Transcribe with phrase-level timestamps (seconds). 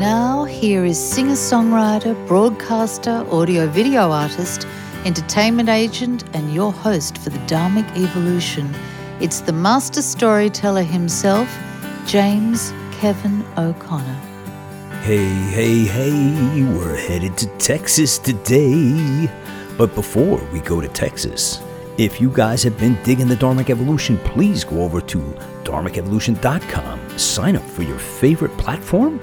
[0.00, 4.66] now, here is singer songwriter, broadcaster, audio video artist,
[5.04, 8.74] entertainment agent, and your host for the Dharmic Evolution.
[9.20, 11.54] It's the master storyteller himself,
[12.06, 14.18] James Kevin O'Connor.
[15.02, 19.30] Hey, hey, hey, we're headed to Texas today.
[19.76, 21.60] But before we go to Texas,
[21.98, 25.18] if you guys have been digging the Dharmic Evolution, please go over to
[25.64, 29.20] dharmicevolution.com, sign up for your favorite platform.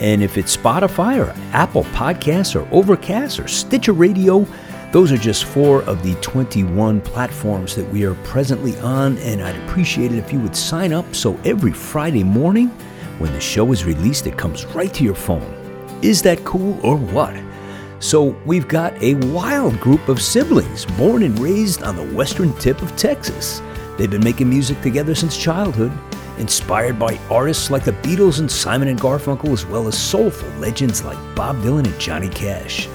[0.00, 4.46] And if it's Spotify or Apple Podcasts or Overcast or Stitcher Radio,
[4.92, 9.18] those are just four of the 21 platforms that we are presently on.
[9.18, 12.68] And I'd appreciate it if you would sign up so every Friday morning
[13.18, 15.42] when the show is released, it comes right to your phone.
[16.02, 17.34] Is that cool or what?
[18.00, 22.82] So, we've got a wild group of siblings born and raised on the western tip
[22.82, 23.62] of Texas.
[23.96, 25.92] They've been making music together since childhood,
[26.38, 31.04] inspired by artists like the Beatles and Simon and Garfunkel, as well as soulful legends
[31.04, 32.88] like Bob Dylan and Johnny Cash.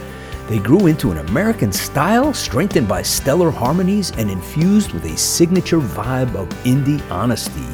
[0.48, 5.80] They grew into an American style, strengthened by stellar harmonies and infused with a signature
[5.80, 7.68] vibe of indie honesty,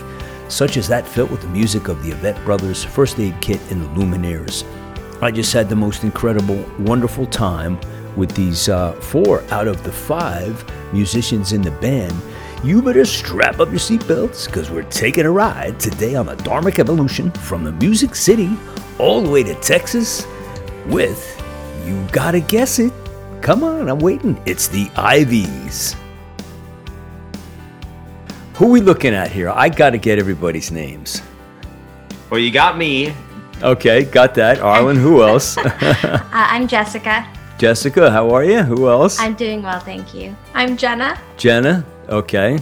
[0.50, 3.82] such as that felt with the music of the Avett Brothers, First Aid Kit, and
[3.82, 4.66] the Lumineers.
[5.22, 7.80] I just had the most incredible, wonderful time
[8.18, 12.14] with these uh, four out of the five musicians in the band
[12.66, 16.80] you better strap up your seatbelts because we're taking a ride today on the Dharmic
[16.80, 18.50] Evolution from the Music City
[18.98, 20.26] all the way to Texas
[20.88, 21.22] with,
[21.86, 22.92] you gotta guess it.
[23.42, 24.42] Come on, I'm waiting.
[24.48, 25.96] It's the Iveys.
[28.56, 29.50] Who we looking at here?
[29.52, 31.22] I gotta get everybody's names.
[32.32, 33.14] Well, you got me.
[33.62, 34.60] Okay, got that.
[34.60, 35.56] Arlen, who else?
[35.58, 37.28] uh, I'm Jessica.
[37.60, 38.64] Jessica, how are you?
[38.64, 39.20] Who else?
[39.20, 40.36] I'm doing well, thank you.
[40.54, 41.20] I'm Jenna.
[41.38, 42.60] Jenna, okay.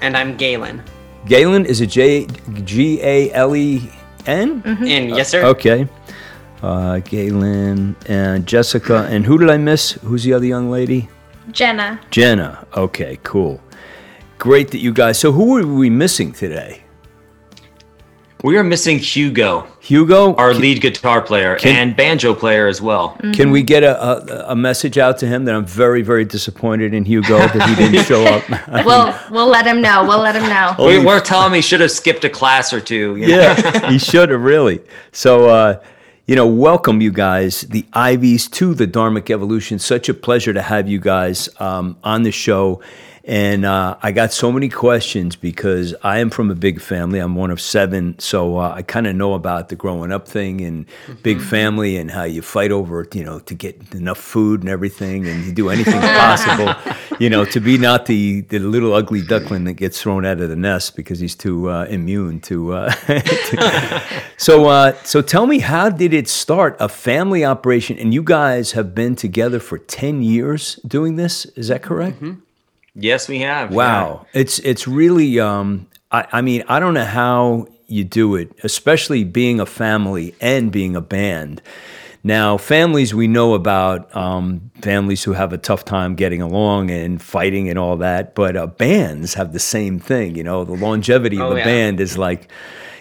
[0.00, 0.82] And I'm Galen.
[1.26, 2.26] Galen is a J
[2.64, 3.90] G A L E
[4.26, 4.62] N?
[4.62, 4.84] Mm-hmm.
[4.84, 5.44] In, yes, sir.
[5.44, 5.88] Okay.
[6.62, 9.06] Uh, Galen and Jessica.
[9.10, 9.92] And who did I miss?
[9.92, 11.08] Who's the other young lady?
[11.50, 12.00] Jenna.
[12.10, 12.66] Jenna.
[12.76, 13.60] Okay, cool.
[14.38, 15.18] Great that you guys.
[15.18, 16.82] So, who are we missing today?
[18.46, 19.66] We are missing Hugo.
[19.80, 23.14] Hugo, our can, lead guitar player can, and banjo player as well.
[23.14, 23.32] Mm-hmm.
[23.32, 26.94] Can we get a, a, a, message out to him that I'm very very disappointed
[26.94, 28.48] in Hugo that he didn't show up?
[28.86, 30.04] we'll we'll let him know.
[30.04, 30.76] We'll let him know.
[30.78, 33.16] we, are telling him he should have skipped a class or two.
[33.16, 33.36] You know?
[33.36, 34.80] Yeah, he should have really.
[35.10, 35.48] So.
[35.48, 35.82] Uh,
[36.28, 39.78] you know, welcome you guys, the Iveys, to the Dharmic Evolution.
[39.78, 42.82] Such a pleasure to have you guys um, on the show.
[43.26, 47.18] And uh, I got so many questions because I am from a big family.
[47.18, 50.60] I'm one of seven, so uh, I kind of know about the growing up thing
[50.60, 51.14] and mm-hmm.
[51.22, 55.26] big family and how you fight over, you know, to get enough food and everything,
[55.26, 56.72] and you do anything possible,
[57.18, 60.48] you know, to be not the the little ugly duckling that gets thrown out of
[60.48, 62.74] the nest because he's too uh, immune to.
[62.74, 64.02] Uh, to
[64.36, 66.76] so, uh, so tell me, how did it start?
[66.78, 71.44] A family operation, and you guys have been together for ten years doing this.
[71.56, 72.18] Is that correct?
[72.18, 72.45] Mm-hmm.
[72.96, 73.72] Yes, we have.
[73.72, 74.40] Wow, yeah.
[74.40, 75.38] it's it's really.
[75.38, 80.34] Um, I, I mean, I don't know how you do it, especially being a family
[80.40, 81.60] and being a band.
[82.24, 87.22] Now, families we know about um, families who have a tough time getting along and
[87.22, 90.34] fighting and all that, but uh, bands have the same thing.
[90.34, 91.64] You know, the longevity oh, of a yeah.
[91.64, 92.50] band is like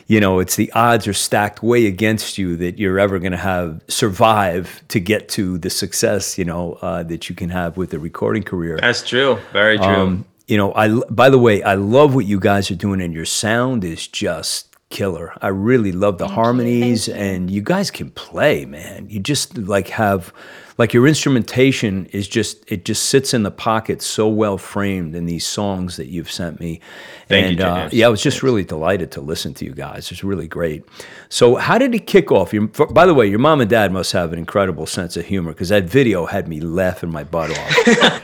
[0.08, 3.38] you know, it's the odds are stacked way against you that you're ever going to
[3.38, 7.94] have survive to get to the success, you know, uh, that you can have with
[7.94, 8.78] a recording career.
[8.80, 9.40] That's true.
[9.52, 9.88] Very true.
[9.88, 13.14] Um, you know, I by the way, I love what you guys are doing, and
[13.14, 15.34] your sound is just killer.
[15.42, 17.16] I really love the Thank harmonies, you.
[17.16, 19.08] and you guys can play, man.
[19.10, 20.32] You just like have
[20.78, 25.26] like your instrumentation is just it just sits in the pocket so well framed in
[25.26, 26.82] these songs that you've sent me.
[27.28, 30.12] Thank and you, uh, yeah, I was just really delighted to listen to you guys.
[30.12, 30.84] It's really great.
[31.30, 32.54] So, how did it kick off?
[32.54, 35.52] Your, by the way, your mom and dad must have an incredible sense of humor
[35.52, 38.22] because that video had me laughing my butt off.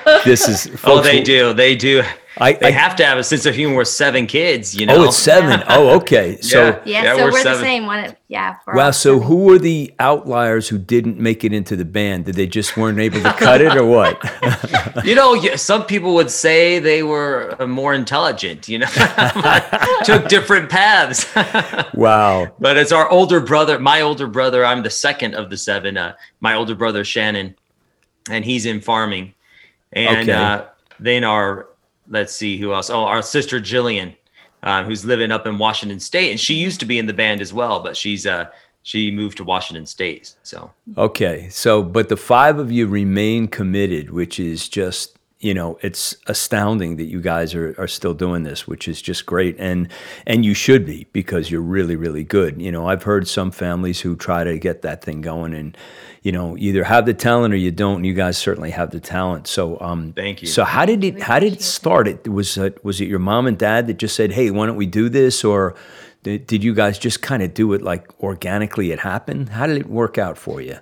[0.24, 2.02] this is folks, oh, they do, they do.
[2.38, 4.96] I, they I, have to have a sense of humor with seven kids, you know.
[4.96, 5.62] Oh, it's seven.
[5.68, 6.40] Oh, okay.
[6.40, 7.86] So yeah, yeah, yeah so we're, we're the same.
[7.86, 8.56] One, yeah.
[8.66, 8.92] Wow.
[8.92, 9.28] So seven.
[9.28, 12.24] who were the outliers who didn't make it into the band?
[12.24, 14.22] Did they just weren't able to cut it, or what?
[15.04, 18.68] you know, some people would say they were more intelligent.
[18.68, 18.88] You know,
[20.04, 21.26] took different paths.
[21.94, 22.52] wow.
[22.58, 23.78] But it's our older brother.
[23.78, 24.64] My older brother.
[24.64, 25.96] I'm the second of the seven.
[25.96, 27.54] Uh, my older brother Shannon,
[28.30, 29.34] and he's in farming,
[29.92, 30.32] and okay.
[30.32, 30.64] uh,
[30.98, 31.68] then our
[32.08, 32.90] let's see who else.
[32.90, 34.14] Oh, our sister Jillian,
[34.62, 37.40] uh, who's living up in Washington State, and she used to be in the band
[37.40, 38.46] as well, but she's uh
[38.82, 40.34] she moved to Washington State.
[40.42, 45.78] So okay, so but the five of you remain committed, which is just you know
[45.80, 49.56] it's astounding that you guys are, are still doing this which is just great.
[49.58, 49.88] And
[50.26, 52.60] and you should be because you're really really good.
[52.60, 55.76] You know i've heard some families who try to get that thing going and
[56.22, 59.00] you know either have the talent or you don't and you guys certainly have the
[59.00, 59.46] talent.
[59.46, 60.48] So um thank you.
[60.48, 62.06] so how did it how did it start?
[62.06, 64.76] It was it was it your mom and dad that just said hey why don't
[64.76, 65.42] we do this?
[65.42, 65.74] Or
[66.22, 69.48] did, did you guys just kind of do it like organically it happened?
[69.48, 70.80] How did it work out for you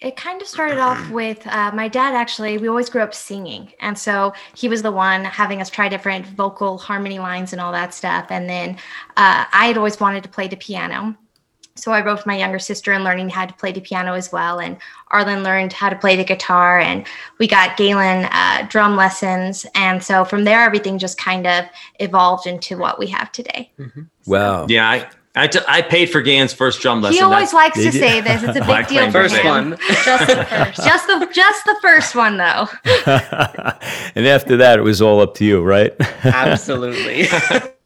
[0.00, 3.72] it kind of started off with uh, my dad actually we always grew up singing.
[3.80, 7.72] And so he was the one having us try different vocal harmony lines and all
[7.72, 8.26] that stuff.
[8.30, 8.76] And then
[9.16, 11.16] uh, i had always wanted to play the piano.
[11.76, 14.58] So i wrote my younger sister and learning how to play the piano as well.
[14.58, 14.78] And
[15.10, 16.80] arlen learned how to play the guitar.
[16.80, 17.06] And
[17.38, 19.66] we got galen uh, drum lessons.
[19.74, 21.66] And so from there everything just kind of
[21.98, 23.70] evolved into what we have today.
[23.78, 24.02] Mm-hmm.
[24.22, 24.66] so, wow.
[24.66, 27.18] Yeah I, I, t- I paid for Galen's first drum lesson.
[27.18, 28.42] He always That's, likes to say this.
[28.42, 29.70] It's a big deal for first him.
[29.70, 29.78] One.
[30.04, 30.84] Just the first.
[30.84, 32.66] just the just the first one though.
[34.16, 35.94] and after that, it was all up to you, right?
[36.24, 37.28] Absolutely.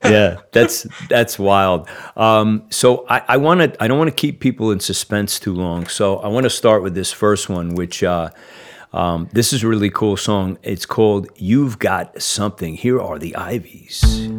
[0.04, 1.86] yeah, that's that's wild.
[2.16, 5.54] Um, so I, I want to I don't want to keep people in suspense too
[5.54, 5.86] long.
[5.86, 8.02] So I want to start with this first one, which.
[8.02, 8.30] Uh,
[8.94, 10.56] um, this is a really cool song.
[10.62, 12.76] It's called You've Got Something.
[12.76, 14.33] Here are the Iveys.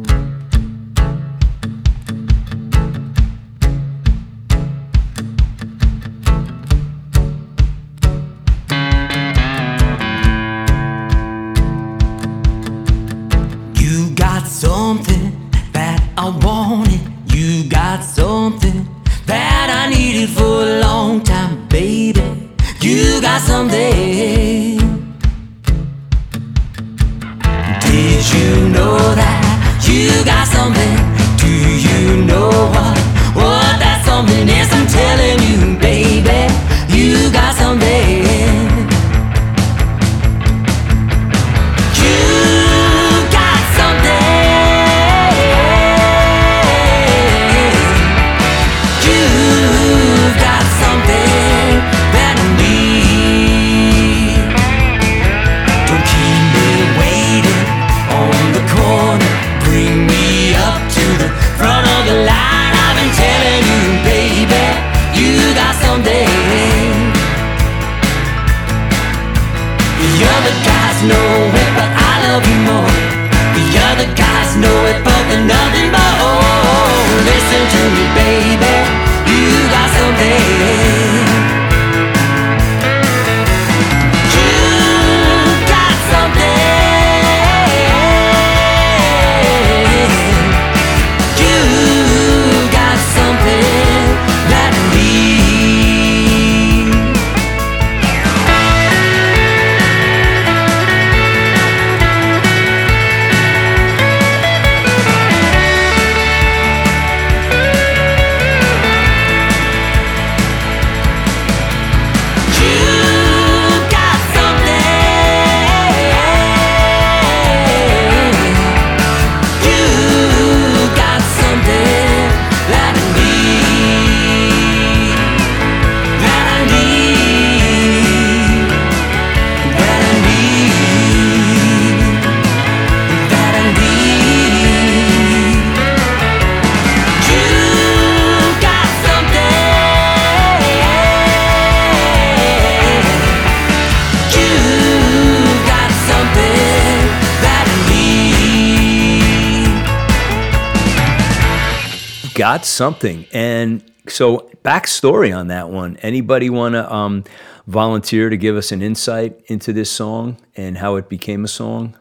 [152.56, 153.26] Got something.
[153.32, 155.96] And so, backstory on that one.
[155.98, 157.24] Anybody want to um,
[157.66, 161.96] volunteer to give us an insight into this song and how it became a song?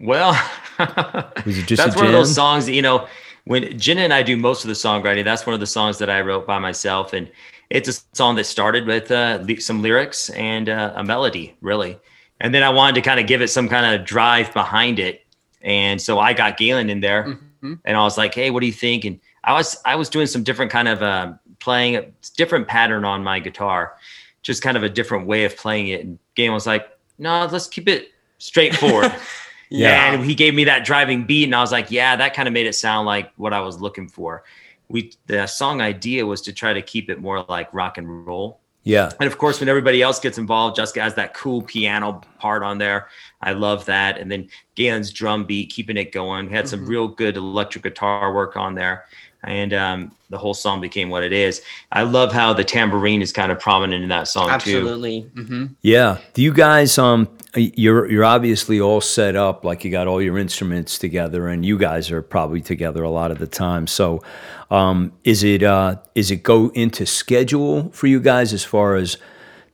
[0.00, 0.32] Well,
[0.78, 3.06] was it just that's one of those songs that, you know,
[3.44, 6.08] when Jenna and I do most of the songwriting, that's one of the songs that
[6.08, 7.12] I wrote by myself.
[7.12, 7.30] And
[7.70, 11.98] it's a song that started with uh, some lyrics and uh, a melody, really.
[12.40, 15.26] And then I wanted to kind of give it some kind of drive behind it.
[15.60, 17.74] And so I got Galen in there mm-hmm.
[17.84, 19.04] and I was like, hey, what do you think?
[19.04, 22.04] And I was I was doing some different kind of uh, playing a
[22.36, 23.94] different pattern on my guitar,
[24.42, 26.04] just kind of a different way of playing it.
[26.04, 26.86] And Galen was like,
[27.16, 29.10] no, let's keep it straightforward.
[29.70, 30.12] yeah.
[30.12, 32.52] And he gave me that driving beat, and I was like, yeah, that kind of
[32.52, 34.44] made it sound like what I was looking for.
[34.90, 38.60] We the song idea was to try to keep it more like rock and roll.
[38.84, 39.10] Yeah.
[39.18, 42.78] And of course, when everybody else gets involved, Jessica has that cool piano part on
[42.78, 43.08] there.
[43.40, 44.18] I love that.
[44.18, 46.46] And then Galen's drum beat, keeping it going.
[46.46, 46.88] We had some mm-hmm.
[46.88, 49.04] real good electric guitar work on there
[49.44, 51.62] and um, the whole song became what it is.
[51.92, 55.22] I love how the tambourine is kind of prominent in that song Absolutely.
[55.22, 55.26] too.
[55.28, 55.56] Absolutely.
[55.56, 55.74] Mm-hmm.
[55.82, 56.18] Yeah.
[56.34, 56.98] Do you guys?
[56.98, 61.64] Um, you're you're obviously all set up, like you got all your instruments together, and
[61.64, 63.86] you guys are probably together a lot of the time.
[63.86, 64.22] So,
[64.70, 69.16] um, is it uh, is it go into schedule for you guys as far as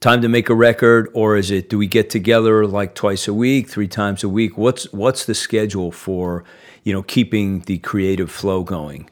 [0.00, 3.34] time to make a record, or is it do we get together like twice a
[3.34, 4.56] week, three times a week?
[4.56, 6.44] What's what's the schedule for
[6.84, 9.10] you know keeping the creative flow going?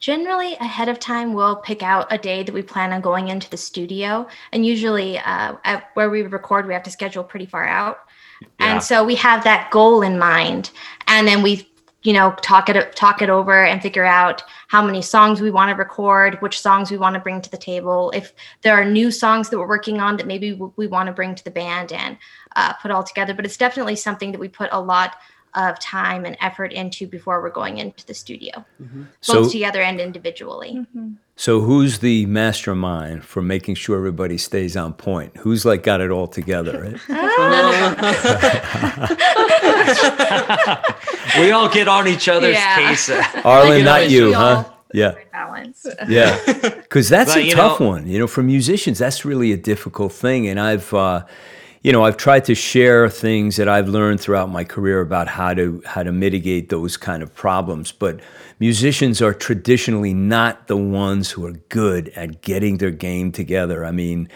[0.00, 3.48] Generally ahead of time we'll pick out a day that we plan on going into
[3.50, 4.26] the studio.
[4.52, 7.98] And usually uh, at where we record we have to schedule pretty far out.
[8.40, 8.48] Yeah.
[8.58, 10.70] and so we have that goal in mind.
[11.06, 11.68] And then we
[12.02, 15.68] you know talk it talk it over and figure out how many songs we want
[15.68, 18.10] to record which songs we want to bring to the table.
[18.14, 21.34] If there are new songs that we're working on that maybe we want to bring
[21.34, 22.16] to the band and
[22.56, 23.34] uh, put all together.
[23.34, 25.16] But it's definitely something that we put a lot
[25.54, 29.02] of time and effort into before we're going into the studio, mm-hmm.
[29.02, 30.78] both so, together and individually.
[30.78, 31.12] Mm-hmm.
[31.36, 35.36] So, who's the mastermind for making sure everybody stays on point?
[35.38, 37.00] Who's like got it all together?
[41.38, 42.88] We all get on each other's yeah.
[42.88, 43.10] case.
[43.44, 44.64] Arlen, not you, huh?
[44.92, 45.14] Yeah.
[45.32, 45.86] Balance.
[46.08, 46.38] yeah.
[46.46, 48.06] Because that's but, a tough know, one.
[48.06, 50.48] You know, for musicians, that's really a difficult thing.
[50.48, 51.24] And I've, uh,
[51.82, 55.54] you know, I've tried to share things that I've learned throughout my career about how
[55.54, 57.90] to how to mitigate those kind of problems.
[57.90, 58.20] But
[58.58, 63.84] musicians are traditionally not the ones who are good at getting their game together.
[63.84, 64.28] I mean,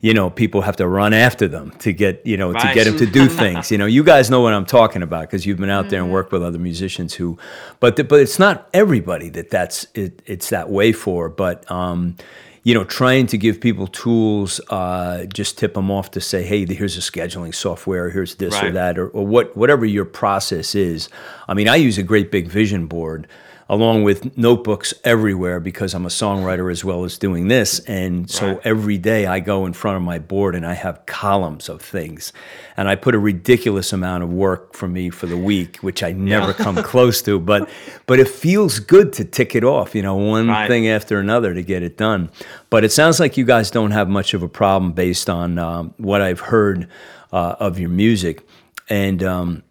[0.00, 2.68] you know, people have to run after them to get, you know, right.
[2.68, 3.70] to get them to do things.
[3.70, 5.90] You know, you guys know what I'm talking about because you've been out mm-hmm.
[5.90, 6.14] there and mm-hmm.
[6.14, 7.38] worked with other musicians who,
[7.80, 11.28] but the, but it's not everybody that that's it, it's that way for.
[11.28, 12.16] But um,
[12.62, 16.66] you know, trying to give people tools, uh, just tip them off to say, hey,
[16.66, 18.64] here's a scheduling software, here's this right.
[18.64, 21.08] or that, or, or what, whatever your process is.
[21.48, 23.26] I mean, I use a great big vision board
[23.70, 27.80] along with notebooks everywhere because I'm a songwriter as well as doing this.
[27.80, 31.68] And so every day I go in front of my board and I have columns
[31.68, 32.32] of things.
[32.78, 36.12] And I put a ridiculous amount of work for me for the week, which I
[36.12, 36.52] never yeah.
[36.54, 37.38] come close to.
[37.38, 37.68] But
[38.06, 40.66] but it feels good to tick it off, you know, one right.
[40.66, 42.30] thing after another to get it done.
[42.70, 45.94] But it sounds like you guys don't have much of a problem based on um,
[45.98, 46.88] what I've heard
[47.32, 48.46] uh, of your music.
[48.88, 49.62] And um,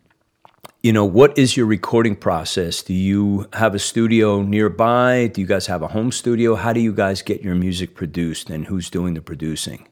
[0.83, 2.83] you know, what is your recording process?
[2.83, 5.27] Do you have a studio nearby?
[5.27, 6.55] Do you guys have a home studio?
[6.55, 9.87] How do you guys get your music produced and who's doing the producing?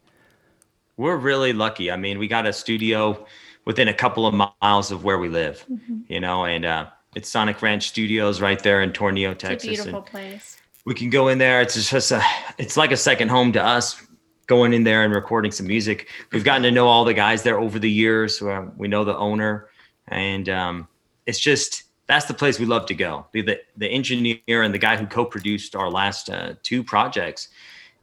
[0.97, 1.91] We're really lucky.
[1.91, 3.25] I mean, we got a studio
[3.65, 6.01] within a couple of miles of where we live, mm-hmm.
[6.07, 9.69] you know, and uh, it's Sonic Ranch Studios right there in Tornillo, Texas.
[9.69, 10.57] It's a beautiful place.
[10.85, 11.61] We can go in there.
[11.61, 12.21] It's just a,
[12.59, 14.01] it's like a second home to us
[14.45, 16.07] going in there and recording some music.
[16.31, 18.37] We've gotten to know all the guys there over the years.
[18.37, 19.67] So, we know the owner
[20.09, 20.87] and um,
[21.25, 23.25] it's just that's the place we love to go.
[23.31, 27.49] The the, the engineer and the guy who co-produced our last uh, two projects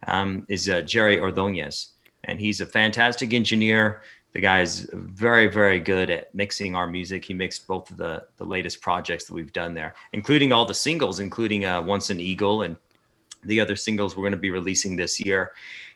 [0.06, 1.88] um, is uh, Jerry Ordonez,
[2.24, 4.02] and he's a fantastic engineer.
[4.32, 7.24] The guy is very very good at mixing our music.
[7.24, 10.74] He mixed both of the the latest projects that we've done there, including all the
[10.74, 12.76] singles, including uh, Once an Eagle and
[13.44, 15.52] the other singles we're going to be releasing this year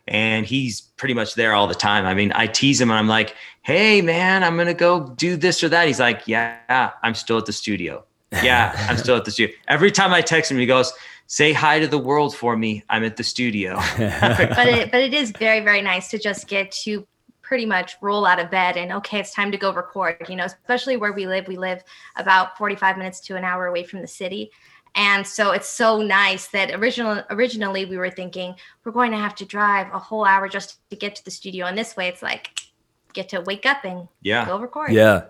[0.09, 2.07] and he's pretty much there all the time.
[2.07, 5.63] I mean, I tease him and I'm like, "Hey, man, I'm gonna go do this
[5.65, 8.05] or that." He's like, "Yeah, I'm still at the studio.
[8.43, 10.93] Yeah, I'm still at the studio." Every time I text him, he goes,
[11.27, 12.85] "Say hi to the world for me.
[12.89, 16.71] I'm at the studio." but it but it is very very nice to just get
[16.85, 17.07] to
[17.43, 20.45] pretty much roll out of bed and okay it's time to go record you know
[20.45, 21.81] especially where we live we live
[22.17, 24.51] about 45 minutes to an hour away from the city
[24.97, 29.35] and so it's so nice that original, originally we were thinking we're going to have
[29.37, 31.67] to drive a whole hour just to get to the studio.
[31.67, 32.49] And this way it's like
[33.13, 34.47] get to wake up and yeah.
[34.47, 34.93] go record.
[34.93, 35.25] Yeah.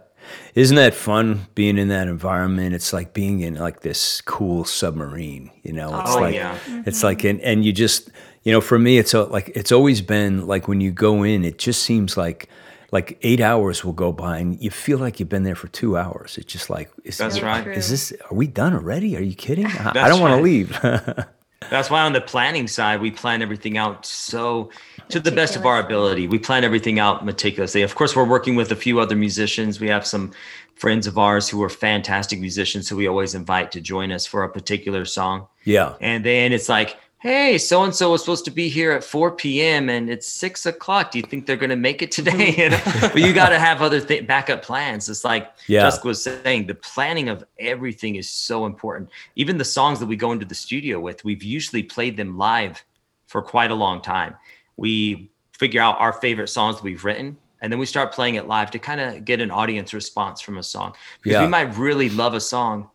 [0.54, 2.74] Isn't that fun being in that environment?
[2.74, 6.00] It's like being in like this cool submarine, you know.
[6.00, 6.58] It's oh, like yeah.
[6.86, 8.10] it's like and and you just
[8.44, 11.44] you know, for me it's a, like it's always been like when you go in,
[11.44, 12.48] it just seems like
[12.92, 15.96] like eight hours will go by and you feel like you've been there for two
[15.96, 16.38] hours.
[16.38, 17.66] It's just like, is, That's right.
[17.66, 19.16] Is this, are we done already?
[19.16, 19.66] Are you kidding?
[19.66, 20.78] I, I don't want to leave.
[21.70, 24.70] That's why on the planning side, we plan everything out so
[25.08, 26.28] to the best of our ability.
[26.28, 27.82] We plan everything out meticulously.
[27.82, 29.80] Of course, we're working with a few other musicians.
[29.80, 30.32] We have some
[30.76, 34.44] friends of ours who are fantastic musicians who we always invite to join us for
[34.44, 35.46] a particular song.
[35.64, 35.94] Yeah.
[36.00, 39.32] And then it's like, hey, so and so was supposed to be here at 4
[39.32, 39.88] p.m.
[39.88, 41.10] and it's six o'clock.
[41.10, 42.54] Do you think they're going to make it today?
[42.58, 42.80] you know?
[43.00, 45.08] but you got to have other th- backup plans.
[45.08, 45.82] It's like yeah.
[45.82, 49.10] Jessica was saying, the planning of everything is so important.
[49.34, 52.84] Even the songs that we go into the studio with, we've usually played them live
[53.26, 54.34] for quite a long time.
[54.76, 57.36] We figure out our favorite songs that we've written.
[57.62, 60.58] And then we start playing it live to kind of get an audience response from
[60.58, 60.94] a song.
[61.22, 61.42] Because yeah.
[61.42, 62.90] we might really love a song,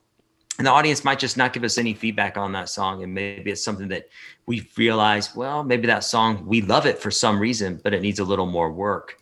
[0.58, 3.52] and the audience might just not give us any feedback on that song and maybe
[3.52, 4.10] it's something that
[4.46, 8.20] we realize well maybe that song we love it for some reason but it needs
[8.20, 9.18] a little more work.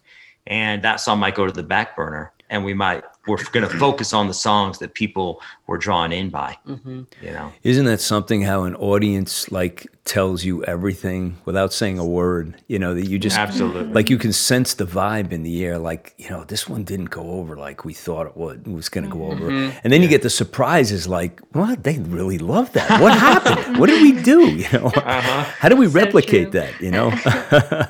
[0.48, 3.78] And that song might go to the back burner and we might we're going to
[3.78, 7.04] focus on the songs that people were drawn in by mm-hmm.
[7.22, 7.52] you know?
[7.64, 12.56] Isn't that something how an audience like tells you everything without saying a word?
[12.68, 13.94] You know that you just absolutely.
[13.94, 17.10] like you can sense the vibe in the air like you know this one didn't
[17.10, 19.50] go over like we thought it would it was going to go over.
[19.50, 19.78] Mm-hmm.
[19.84, 20.06] and then yeah.
[20.06, 21.84] you get the surprises like what?
[21.84, 23.02] They really love that.
[23.02, 23.78] What happened?
[23.78, 24.40] What did we do?
[24.60, 24.88] You know?
[24.88, 25.44] Uh-huh.
[25.60, 27.12] how do we replicate so that you know?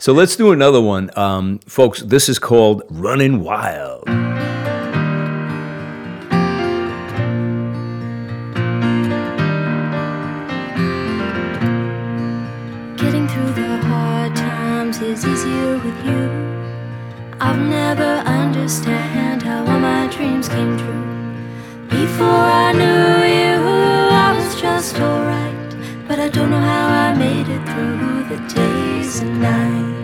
[0.00, 1.10] So let's do another one.
[1.16, 4.04] Um, folks this is called running wild
[15.02, 16.22] is easier with you.
[17.40, 21.88] I've never understand how all my dreams came true.
[21.88, 23.06] Before I knew
[23.38, 23.68] you,
[24.26, 25.76] I was just alright.
[26.08, 29.97] But I don't know how I made it through the days and nights.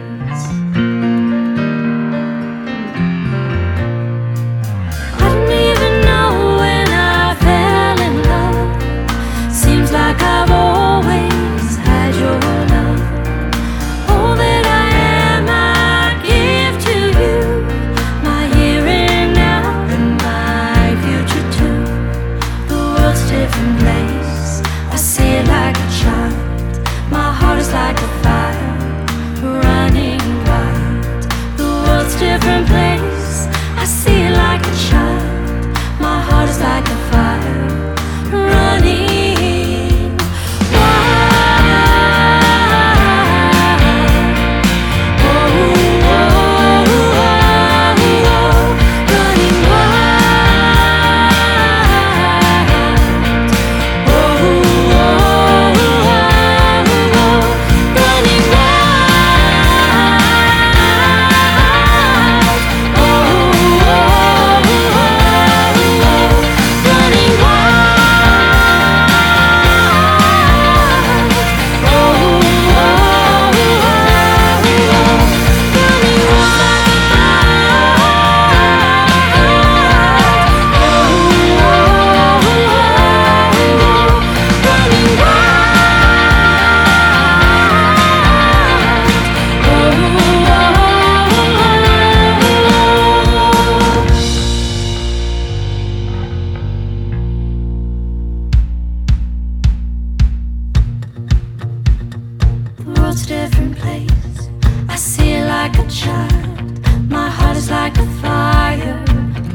[103.14, 104.48] world's a different place.
[104.88, 107.08] I see it like a child.
[107.08, 109.04] My heart is like a fire,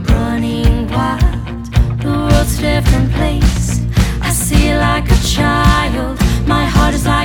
[0.08, 1.65] running wild.
[2.00, 3.82] The world's a different place.
[4.22, 6.17] I see it like a child.
[6.48, 7.18] My heart is like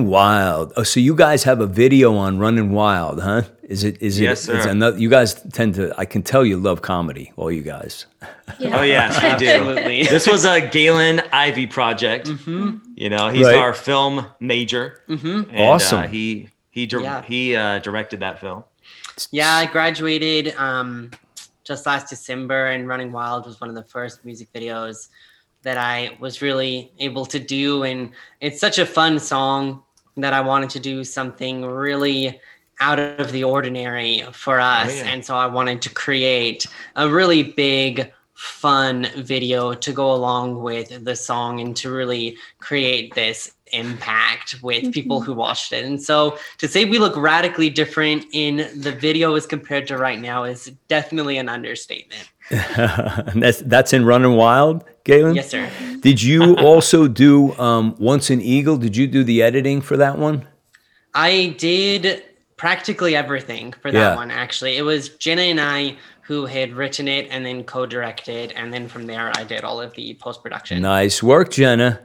[0.00, 3.42] Oh, so you guys have a video on Running Wild, huh?
[3.62, 4.00] Is it?
[4.02, 4.24] Is it?
[4.24, 4.68] Yes, sir.
[4.68, 5.94] Another, you guys tend to.
[5.98, 8.06] I can tell you love comedy, all you guys.
[8.58, 8.78] Yeah.
[8.78, 9.50] Oh yes, we do.
[9.50, 10.02] Absolutely.
[10.14, 12.28] this was a Galen Ivey project.
[12.28, 12.78] Mm-hmm.
[12.96, 13.56] You know, he's right.
[13.56, 15.00] our film major.
[15.08, 15.50] Mm-hmm.
[15.50, 16.00] And, awesome.
[16.00, 17.22] Uh, he he yeah.
[17.22, 18.64] he uh, directed that film.
[19.30, 21.10] Yeah, I graduated um,
[21.64, 25.08] just last December, and Running Wild was one of the first music videos
[25.62, 29.82] that I was really able to do, and it's such a fun song
[30.16, 32.40] that I wanted to do something really
[32.80, 34.90] out of the ordinary for oh, us.
[34.90, 35.10] Oh, yeah.
[35.10, 41.04] And so I wanted to create a really big, fun video to go along with
[41.04, 44.90] the song and to really create this impact with mm-hmm.
[44.90, 45.84] people who watched it.
[45.84, 50.20] And so to say we look radically different in the video as compared to right
[50.20, 52.28] now is definitely an understatement.
[53.34, 55.34] that's that's in Running Wild, Galen.
[55.34, 55.70] Yes, sir.
[56.00, 58.76] Did you also do um, Once an Eagle?
[58.76, 60.46] Did you do the editing for that one?
[61.14, 62.22] I did
[62.58, 64.14] practically everything for that yeah.
[64.16, 64.30] one.
[64.30, 68.86] Actually, it was Jenna and I who had written it and then co-directed, and then
[68.86, 70.82] from there I did all of the post production.
[70.82, 72.00] Nice work, Jenna.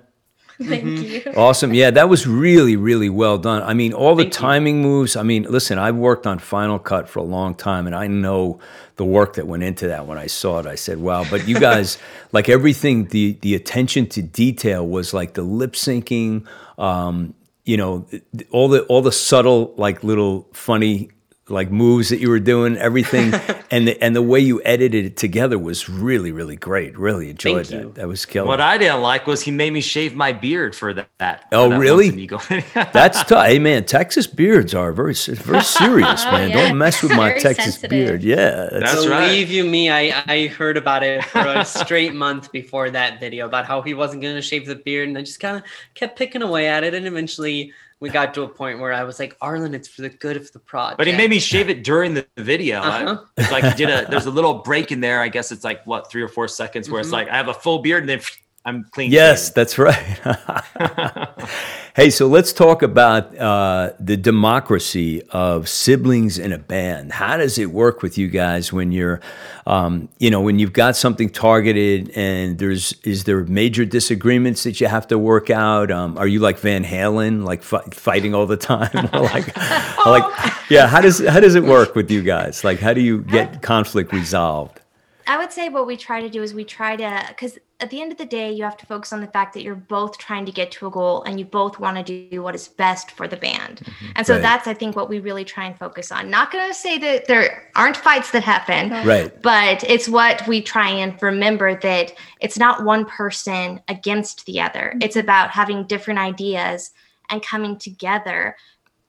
[0.63, 1.29] Thank mm-hmm.
[1.29, 1.35] you.
[1.35, 1.71] Awesome.
[1.71, 3.61] Yeah, that was really, really well done.
[3.61, 4.87] I mean, all the Thank timing you.
[4.87, 5.15] moves.
[5.15, 8.59] I mean, listen, I've worked on Final Cut for a long time, and I know
[8.95, 10.07] the work that went into that.
[10.07, 11.99] When I saw it, I said, "Wow!" But you guys,
[12.31, 16.47] like everything, the the attention to detail was like the lip syncing.
[16.79, 18.07] Um, you know,
[18.49, 21.11] all the all the subtle, like little funny
[21.49, 23.33] like moves that you were doing, everything,
[23.71, 26.97] and the, and the way you edited it together was really really great.
[26.97, 27.87] Really enjoyed Thank that.
[27.87, 27.91] you.
[27.93, 28.47] That was killer.
[28.47, 31.09] What I didn't like was he made me shave my beard for that.
[31.19, 32.09] that for Oh, that really?
[32.93, 33.45] That's tough.
[33.45, 36.49] Hey man, Texas beards are very very serious, man.
[36.49, 36.67] yeah.
[36.67, 37.89] Don't mess with my Very Texas sensitive.
[37.89, 38.23] beard.
[38.23, 39.27] Yeah, that's, That's right.
[39.27, 43.45] Believe you me, I, I heard about it for a straight month before that video
[43.45, 45.07] about how he wasn't going to shave the beard.
[45.07, 46.93] And I just kind of kept picking away at it.
[46.93, 50.09] And eventually we got to a point where I was like, Arlen, it's for the
[50.09, 50.97] good of the project.
[50.99, 52.79] But he made me shave it during the video.
[52.81, 53.23] Uh-huh.
[53.37, 54.09] it's like he did a.
[54.09, 55.21] There's a little break in there.
[55.21, 57.13] I guess it's like what three or four seconds where it's Mhm.
[57.13, 58.21] like I have a full beard and then
[58.65, 59.11] I'm clean.
[59.11, 59.53] yes, shaven.
[59.55, 61.49] that's right.
[61.97, 67.11] hey, so let's talk about uh, the democracy of siblings in a band.
[67.11, 69.19] How does it work with you guys when you're,
[69.65, 74.79] um, you know, when you've got something targeted and there's is there major disagreements that
[74.79, 75.89] you have to work out?
[75.89, 79.57] Um, are you like Van Halen, like fi- fighting all the time, or like,
[80.05, 80.85] like, yeah?
[80.85, 82.63] How does how does it work with you guys?
[82.63, 84.81] Like, how do you get conflict resolved?
[85.27, 88.01] I would say what we try to do is we try to, because at the
[88.01, 90.45] end of the day, you have to focus on the fact that you're both trying
[90.45, 93.27] to get to a goal and you both want to do what is best for
[93.27, 93.81] the band.
[93.83, 94.05] Mm-hmm.
[94.15, 94.41] And so Right.
[94.41, 96.29] that's, I think, what we really try and focus on.
[96.29, 99.41] Not going to say that there aren't fights that happen, Right.
[99.41, 104.91] but it's what we try and remember that it's not one person against the other.
[104.93, 105.03] Mm-hmm.
[105.03, 106.91] It's about having different ideas
[107.29, 108.55] and coming together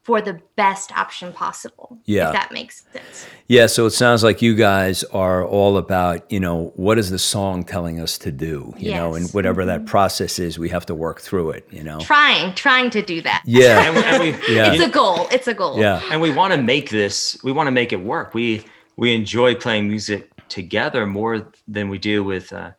[0.09, 1.99] for the best option possible.
[2.07, 2.29] Yeah.
[2.29, 3.27] If that makes sense.
[3.47, 7.19] Yeah, so it sounds like you guys are all about, you know, what is the
[7.19, 9.35] song telling us to do, you know, and Yes.
[9.35, 12.01] whatever that process is, we have to work through it, you know.
[12.01, 13.43] Trying, trying to do that.
[13.45, 14.73] Yeah, And we, and we, Yeah.
[14.73, 15.29] It's a goal.
[15.31, 15.79] It's a goal.
[15.79, 17.39] yeah, and we want to make this.
[17.45, 18.33] We want to make it work.
[18.33, 18.65] We
[18.97, 22.71] we enjoy playing music together more than we do with uh,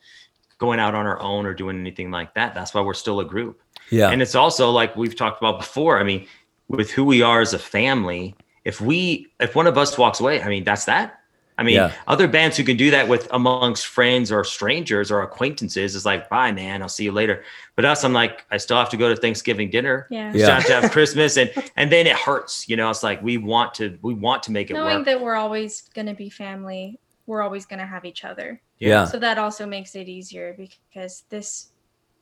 [0.57, 2.55] going out on our own or doing anything like that.
[2.55, 3.61] That's why we're still a group.
[3.91, 5.99] yeah, And it's also like we've talked about before.
[5.99, 6.27] I mean,
[6.69, 10.41] with who we are as a family, if we if one of us walks away,
[10.41, 11.15] I mean, that's that.
[11.57, 11.91] I mean, Yeah.
[12.07, 16.29] other bands who can do that with amongst friends or strangers or acquaintances is like,
[16.29, 17.43] bye, man, I'll see you later.
[17.75, 20.07] But us, I'm like, I still have to go to Thanksgiving dinner.
[20.09, 20.31] Yeah.
[20.31, 22.69] We still have to have Christmas, and and then it hurts.
[22.69, 25.05] You know, it's like we want to we want to make it Knowing work.
[25.07, 28.61] that we're always going to be family, we're always going to have each other.
[28.79, 31.68] yeah, So that also makes it easier because this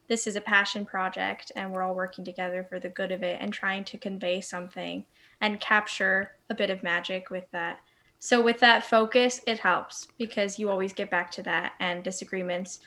[0.08, 3.38] this is a passion project and we're all working together for the good of it
[3.42, 5.06] and trying to convey something
[5.42, 7.80] and capture a bit of magic with that.
[8.20, 12.80] So with that focus, it helps because you always get back to that and disagreements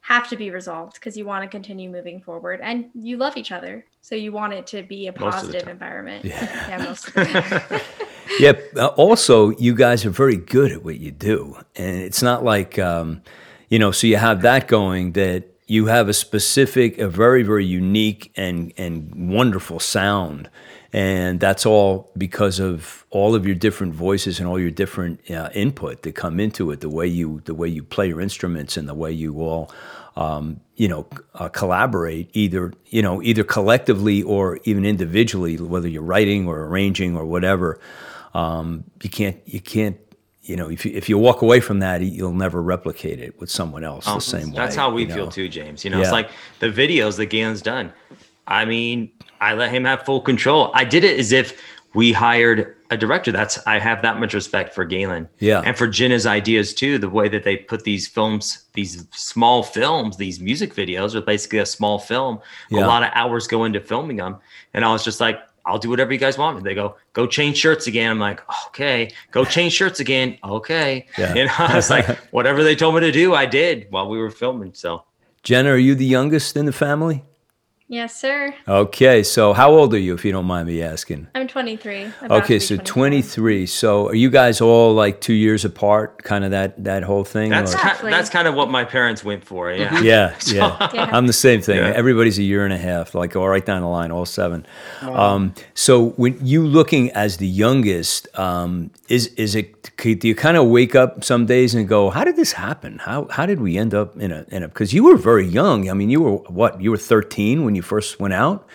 [0.00, 3.52] have to be resolved because you want to continue moving forward and you love each
[3.52, 3.84] other.
[4.00, 6.24] So you want it to be a Most positive environment.
[6.24, 6.68] Yeah.
[6.68, 7.80] yeah most of the time.
[8.40, 8.52] yeah.
[8.76, 12.80] uh, Also, you guys are very good at what you do, and it's not like,
[12.80, 13.22] um,
[13.68, 17.64] you know, so you have that going that you have a specific, a very, very
[17.64, 20.50] unique and and wonderful sound,
[20.92, 25.48] and that's all because of all of your different voices and all your different uh,
[25.54, 26.80] input that come into it.
[26.82, 29.72] The way you the way you play your instruments and the way you all.
[30.14, 36.02] Um, you know, uh, collaborate either you know either collectively or even individually, whether you're
[36.02, 37.80] writing or arranging or whatever.
[38.34, 39.96] Um, you can't you can't
[40.42, 43.50] you know if you if you walk away from that, you'll never replicate it with
[43.50, 44.56] someone else Oh, the same way.
[44.56, 45.84] That's how we you feel too, James.
[45.84, 46.04] You know, Yeah.
[46.04, 47.92] it's like the videos that Galen's done.
[48.46, 50.70] I mean, I let him have full control.
[50.74, 51.60] I did it as if
[51.94, 53.30] we hired a director.
[53.30, 55.28] That's I have that much respect for Galen.
[55.38, 55.62] Yeah.
[55.64, 60.16] And for Jenna's ideas too, the way that they put these films, these small films,
[60.16, 62.40] these music videos are basically a small film.
[62.70, 62.84] Yeah.
[62.84, 64.38] A lot of hours go into filming them.
[64.74, 66.56] And I was just like, I'll do whatever you guys want.
[66.56, 68.10] And they go, go change shirts again.
[68.10, 70.38] I'm like, okay, go change shirts again.
[70.44, 71.06] Okay.
[71.18, 71.34] Yeah.
[71.42, 74.18] You know, I was like, whatever they told me to do, I did while we
[74.18, 74.74] were filming.
[74.74, 75.04] So
[75.42, 77.24] Jenna, are you the youngest in the family?
[77.92, 78.54] Yes, sir.
[78.66, 81.28] Okay, so how old are you, if you don't mind me asking?
[81.34, 82.10] I'm 23.
[82.22, 82.84] Okay, so 24.
[82.84, 83.66] 23.
[83.66, 87.50] So are you guys all like two years apart, kind of that that whole thing?
[87.50, 89.70] that's kind, that's kind of what my parents went for.
[89.70, 90.00] Yeah.
[90.00, 90.88] yeah, yeah.
[90.94, 91.10] Yeah.
[91.12, 91.76] I'm the same thing.
[91.76, 91.92] Yeah.
[91.94, 94.66] Everybody's a year and a half, like all right down the line, all seven.
[95.02, 99.94] Um, so when you looking as the youngest, um, is is it?
[99.98, 102.98] Do you kind of wake up some days and go, "How did this happen?
[102.98, 105.90] How how did we end up in a in a?" Because you were very young.
[105.90, 106.80] I mean, you were what?
[106.80, 108.66] You were 13 when you first went out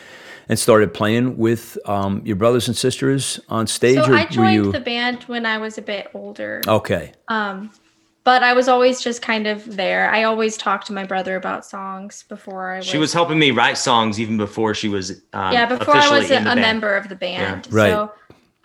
[0.50, 3.98] and started playing with um, your brothers and sisters on stage.
[3.98, 4.72] So or I were joined you?
[4.72, 6.62] the band when I was a bit older.
[6.68, 7.14] okay.
[7.28, 7.72] Um,
[8.24, 10.10] but I was always just kind of there.
[10.10, 12.86] I always talked to my brother about songs before I was.
[12.86, 16.30] She was helping me write songs even before she was um, yeah, before I was
[16.30, 17.72] a, a member of the band.
[17.72, 17.90] Right.
[17.90, 18.12] So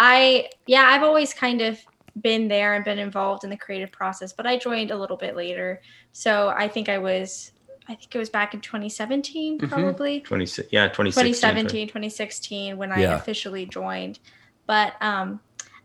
[0.00, 1.78] I, yeah, I've always kind of
[2.20, 5.37] been there and been involved in the creative process, but I joined a little bit
[5.37, 5.81] later.
[6.11, 7.51] So I think I was,
[7.88, 9.66] I think it was back in 2017, Mm-hmm.
[9.66, 10.21] probably.
[10.21, 11.33] 26, yeah, 2016.
[11.35, 13.16] 2017 2016 when i Yeah.
[13.16, 14.18] officially joined
[14.66, 15.40] but um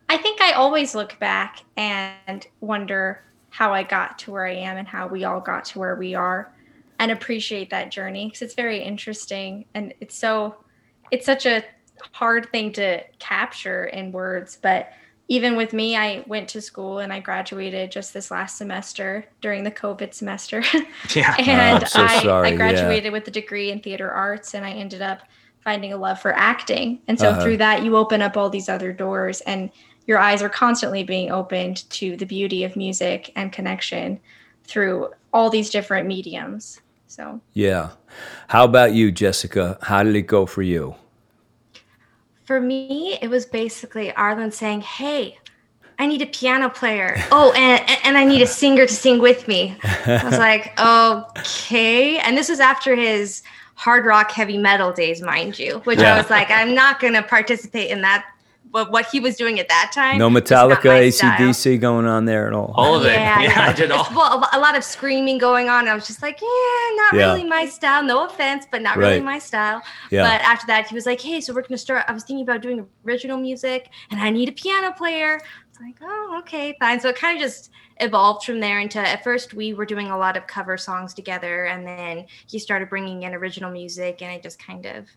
[0.10, 4.78] I think I always look back and wonder how I got to where I am
[4.78, 6.54] and how we all got to where we are
[6.98, 10.56] and appreciate that journey because it's very interesting and it's so
[11.12, 11.62] it's such a
[12.14, 14.92] hard thing to capture in words but
[15.28, 19.64] even with me i went to school and i graduated just this last semester during
[19.64, 20.64] the covid semester
[21.16, 22.50] yeah and oh, so I, sorry.
[22.50, 23.12] I graduated yeah.
[23.12, 25.22] with a degree in theater arts and i ended up
[25.64, 27.42] finding a love for acting and so Uh-huh.
[27.44, 29.70] through that you open up all these other doors and
[30.06, 34.20] your eyes are constantly being opened to the beauty of music and connection
[34.64, 37.92] through all these different mediums so Yeah.
[38.50, 39.78] How about you, Jessica?
[39.82, 40.96] How did it go for you?
[42.48, 45.38] For me, it was basically Arlen saying, Hey,
[46.00, 47.18] I need a piano player.
[47.30, 49.76] Oh, and, and I need a singer to sing with me.
[49.84, 52.20] I was like, Okay.
[52.20, 53.44] And this was after his
[53.76, 56.14] hard rock heavy metal days, mind you, which Yeah.
[56.14, 58.26] I was like, I'm not going to participate in that.
[58.72, 61.32] But what he was doing at that time, No Metallica, my style.
[61.50, 62.74] AC/DC going on there at all?
[62.76, 63.70] all of it Yeah, yeah, yeah.
[63.70, 65.88] i did all Well, a- a lot of screaming going on.
[65.88, 67.32] I was just like, yeah, not Yeah.
[67.34, 68.04] really my style.
[68.04, 69.82] No offense, but not really my style.
[70.12, 70.24] Yeah.
[70.24, 72.04] But after that, he was like, hey, so we're going to start.
[72.08, 75.40] I was thinking about doing original music and I need a piano player.
[75.70, 77.00] It's like, oh, okay, fine.
[77.00, 80.18] So it kind of just evolved from there into at first we were doing a
[80.18, 84.44] lot of cover songs together and then he started bringing in original music and it
[84.44, 85.08] just kind of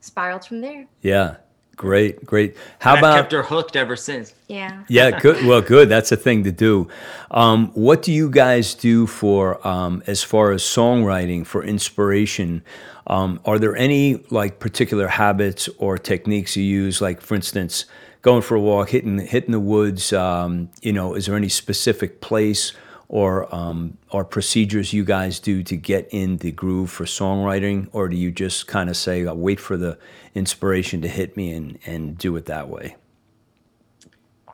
[0.00, 0.86] spiraled from there.
[1.02, 1.36] Yeah.
[1.76, 2.56] Great, great.
[2.78, 4.84] How I've about kept her hooked ever since Yeah.
[4.88, 5.44] Yeah, good.
[5.44, 5.88] Well, good.
[5.88, 6.88] That's a thing to do.
[7.30, 12.62] Um, what do you guys do for um, as far as songwriting for inspiration?
[13.06, 17.00] Um, are there any like particular habits or techniques you use?
[17.00, 17.86] Like, for instance,
[18.22, 20.12] going for a walk, hitting hitting the woods.
[20.12, 22.72] Um, you know, is there any specific place
[23.14, 28.08] or um, or procedures you guys do to get in the groove for songwriting, or
[28.08, 29.96] do you just kind of say, "I'll wait for the
[30.34, 32.96] inspiration to hit me and and do it that way"?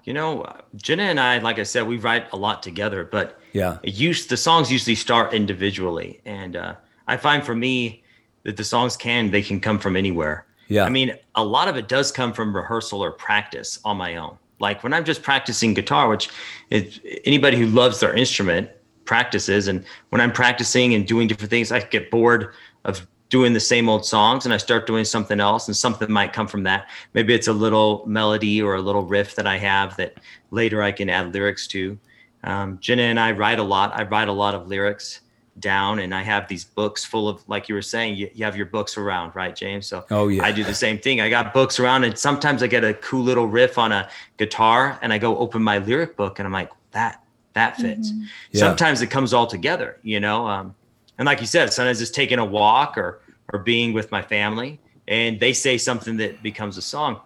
[0.05, 3.41] You know, uh, Jenna and I, like I said, we write a lot together, but
[3.55, 3.79] Yeah.
[3.83, 6.75] it used the songs usually start individually, and uh,
[7.09, 8.03] I find for me
[8.43, 10.45] that the songs can they can come from anywhere.
[10.69, 10.85] Yeah.
[10.85, 14.37] I mean, a lot of it does come from rehearsal or practice on my own.
[14.61, 16.31] Like when I'm just practicing guitar, which
[16.71, 18.71] is anybody who loves their instrument
[19.05, 22.53] practices, and when I'm practicing and doing different things, I get bored
[22.85, 26.33] of doing the same old songs and I start doing something else and something might
[26.33, 26.89] come from that.
[27.15, 30.19] Maybe it's a little melody or a little riff that I have that
[30.51, 31.99] later I can add lyrics to.
[32.43, 33.93] Um, Jenna and I write a lot.
[33.95, 35.21] I write a lot of lyrics
[35.61, 38.57] down and I have these books full of, like you were saying, you, you have
[38.57, 39.87] your books around, right, James?
[39.87, 40.43] So Oh, yeah.
[40.43, 41.21] I do the same thing.
[41.21, 44.99] I got books around and sometimes I get a cool little riff on a guitar
[45.03, 48.13] and I go open my lyric book and I'm like, that, that fits.
[48.51, 48.61] Yeah.
[48.61, 50.47] Sometimes it comes all together, you know?
[50.47, 50.75] Um,
[51.19, 53.21] and like you said, sometimes it's taking a walk or,
[53.53, 57.21] or being with my family and they say something that becomes a song.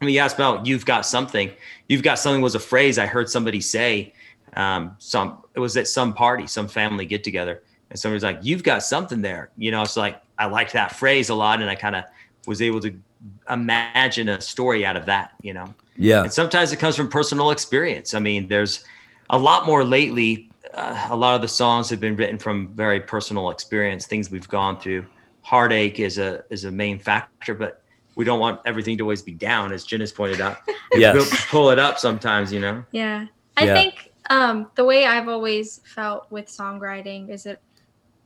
[0.00, 1.50] I mean, you asked about you've got something.
[1.88, 4.14] You've got something was a phrase I heard somebody say.
[4.56, 8.62] Um, some it was at some party, some family get together, and somebody's like, "You've
[8.62, 11.74] got something there." You know, it's like I liked that phrase a lot, and I
[11.74, 12.04] kind of
[12.46, 12.92] was able to
[13.48, 15.32] imagine a story out of that.
[15.42, 16.22] You know, Yeah.
[16.22, 18.14] and sometimes it comes from personal experience.
[18.14, 18.84] I mean, there's
[19.30, 20.48] a lot more lately.
[20.74, 24.48] Uh, a lot of the songs have been written from very personal experience, things we've
[24.48, 25.04] gone through.
[25.42, 27.82] Heartache is a is a main factor, but
[28.16, 30.58] we don't want everything to always be down, as Jen has pointed out.
[30.92, 31.14] Yes.
[31.14, 32.84] We'll pull it up sometimes, you know.
[32.90, 33.26] Yeah.
[33.56, 33.74] I Yeah.
[33.74, 37.60] think um, the way I've always felt with songwriting is that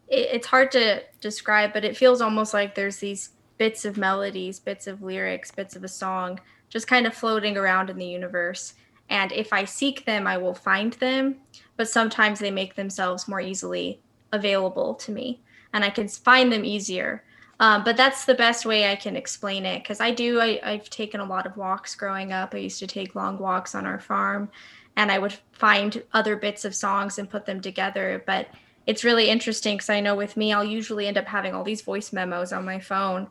[0.06, 4.60] it, it's hard to describe, but it feels almost like there's these bits of melodies,
[4.60, 6.38] bits of lyrics, bits of a song
[6.74, 8.74] just kind of floating around in the universe.
[9.08, 11.36] And if I seek them, I will find them,
[11.76, 14.00] but sometimes they make themselves more easily
[14.32, 15.40] available to me
[15.72, 17.22] and I can find them easier.
[17.60, 20.40] Um, but that's the best way I can explain it because I do.
[20.40, 22.52] I, I've taken a lot of walks growing up.
[22.52, 24.50] I used to take long walks on our farm,
[24.96, 28.22] and I would find other bits of songs and put them together.
[28.26, 28.48] But
[28.86, 31.82] it's really interesting because I know with me, I'll usually end up having all these
[31.82, 33.28] voice memos on my phone.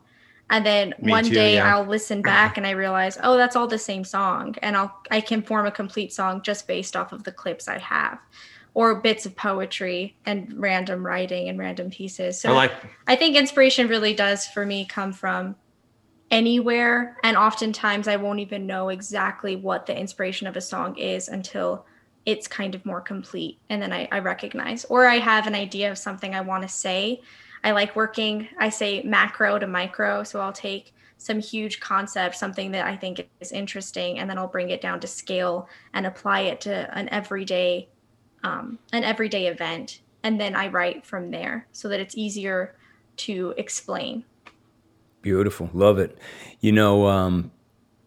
[0.50, 1.74] And then Me one too, day yeah.
[1.74, 4.54] I'll listen back and I realize, oh, that's all the same song.
[4.62, 7.78] And I'll I can form a complete song just based off of the clips I
[7.78, 8.18] have.
[8.74, 12.40] Or bits of poetry and random writing and random pieces.
[12.40, 12.72] So I like
[13.06, 15.54] I think inspiration really does for me come from
[16.30, 17.16] anywhere.
[17.22, 21.86] And oftentimes I won't even know exactly what the inspiration of a song is until
[22.26, 23.58] it's kind of more complete.
[23.68, 26.68] And then I, I recognize, or I have an idea of something I want to
[26.68, 27.20] say.
[27.62, 30.22] I like working, I say macro to micro.
[30.24, 34.48] So I'll take some huge concept, something that I think is interesting, and then I'll
[34.48, 37.88] bring it down to scale and apply it to an everyday,
[38.42, 40.00] um, an everyday event.
[40.22, 42.76] And then I write from there so that it's easier
[43.18, 44.24] to explain.
[45.24, 45.70] Beautiful.
[45.72, 46.18] Love it.
[46.60, 47.50] You know, um,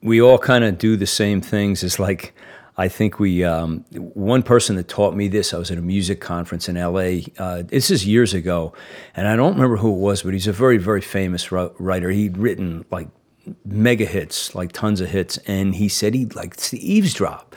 [0.03, 1.83] we all kind of do the same things.
[1.83, 2.35] It's like
[2.77, 5.51] I think we um, one person that taught me this.
[5.51, 7.25] I was at a music conference in L.A.
[7.39, 8.71] Uh, this is years ago,
[9.15, 12.11] and I don't remember who it was, but he's a very very famous writer.
[12.11, 13.07] He'd written like
[13.65, 17.55] mega hits, like tons of hits, and he said he liked to eavesdrop.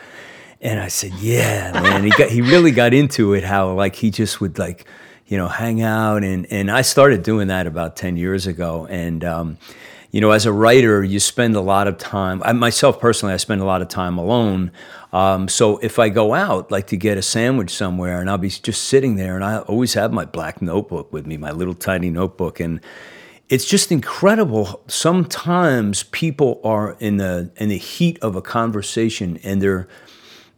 [0.63, 3.45] And I said, "Yeah, man." he got he really got into it.
[3.45, 4.87] How like he just would like,
[5.31, 9.25] you know, hang out, and and I started doing that about ten years ago, and.
[9.25, 9.59] Um,
[10.13, 12.43] you know, as a writer, you spend a lot of time.
[12.45, 14.73] I, myself personally, I spend a lot of time alone.
[15.13, 18.49] Um, so if I go out, like to get a sandwich somewhere, and I'll be
[18.49, 22.11] just sitting there, and I always have my black notebook with me, my little tiny
[22.11, 22.81] notebook, and
[23.49, 24.83] it's just incredible.
[24.89, 29.87] Sometimes people are in the in the heat of a conversation, and they're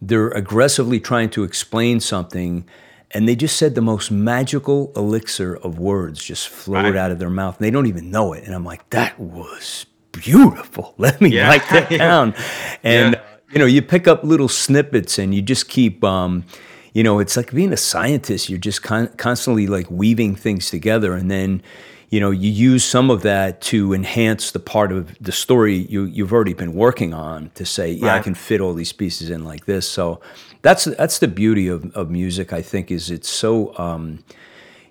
[0.00, 2.64] they're aggressively trying to explain something
[3.14, 6.96] and they just said the most magical elixir of words just flowed right.
[6.96, 9.86] out of their mouth and they don't even know it and i'm like that was
[10.12, 11.48] beautiful let me yeah.
[11.48, 12.34] write that down
[12.82, 13.22] and yeah.
[13.52, 16.44] you know you pick up little snippets and you just keep um,
[16.92, 21.14] you know it's like being a scientist you're just con- constantly like weaving things together
[21.14, 21.62] and then
[22.10, 26.04] you know you use some of that to enhance the part of the story you
[26.04, 28.18] you've already been working on to say yeah right.
[28.18, 30.20] I can fit all these pieces in like this so
[30.62, 34.24] that's that's the beauty of, of music I think is it's so um,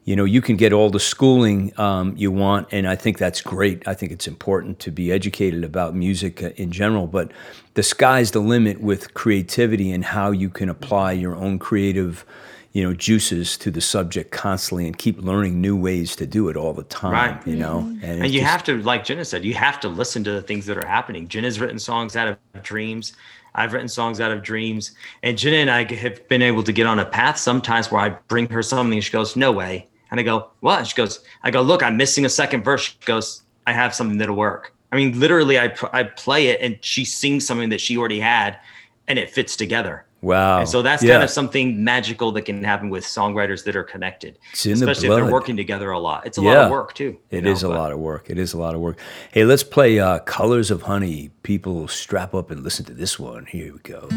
[0.04, 3.42] you know you can get all the schooling um, you want and I think that's
[3.42, 7.32] great I think it's important to be educated about music uh, in general but
[7.74, 12.26] the sky's the limit with creativity and how you can apply your own creative
[12.74, 16.56] you know juices to the subject constantly and keep learning new ways to do it
[16.56, 17.48] all the time right.
[17.48, 18.04] you know mm-hmm.
[18.04, 20.42] and, and you just, have to like jenna said you have to listen to the
[20.42, 23.14] things that are happening jenna's written songs out of dreams
[23.56, 24.92] i've written songs out of dreams.
[25.24, 28.10] And jenna and i have been able to get on a path sometimes where i
[28.28, 29.88] bring her something and she goes no way.
[30.10, 30.88] And i go what?
[30.88, 32.82] She goes i go look i'm missing a second verse.
[32.82, 34.74] She goes i have something that'll work.
[34.92, 38.60] I mean literally i, I play it and she sings something that she already had
[39.08, 40.60] and it fits together Wow.
[40.60, 41.14] And so that's yeah.
[41.14, 45.24] kind of something magical that can happen with songwriters that are connected, especially the if
[45.24, 46.28] they're working together a lot.
[46.28, 46.50] It's a yeah.
[46.50, 47.18] lot of work too.
[47.32, 47.78] It know, is a but.
[47.78, 48.30] lot of work.
[48.30, 49.00] It is a lot of work.
[49.32, 51.32] Hey, let's play uh, Colors of Honey.
[51.42, 53.48] People strap up and listen to this one.
[53.48, 54.08] Here we go.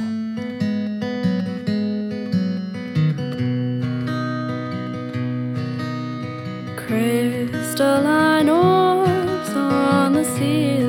[6.77, 10.84] Crystalline orbs on the ceiling.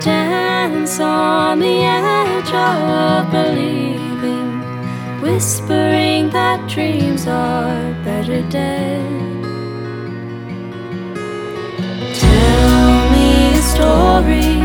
[0.00, 4.60] Dance on the edge of believing,
[5.20, 9.02] whispering that dreams are better dead.
[12.14, 14.56] Tell me a story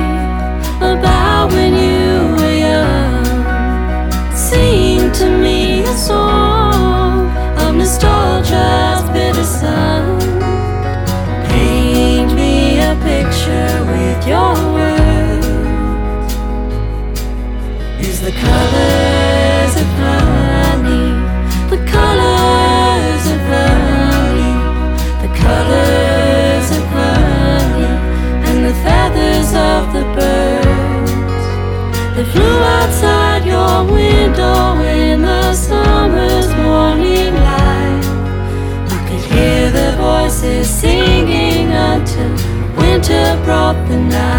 [0.77, 3.25] about when you were young.
[4.35, 10.19] Sing to me a song of nostalgia's bitter sun.
[11.47, 14.90] Paint me a picture with your words
[18.31, 21.07] the colors of honey,
[21.69, 24.55] the colors of honey,
[25.23, 27.91] the colors of honey,
[28.47, 31.11] and the feathers of the birds
[32.15, 38.05] that flew outside your window in the summer's morning light.
[38.95, 42.31] I could hear the voices singing until
[42.77, 44.30] winter brought the night.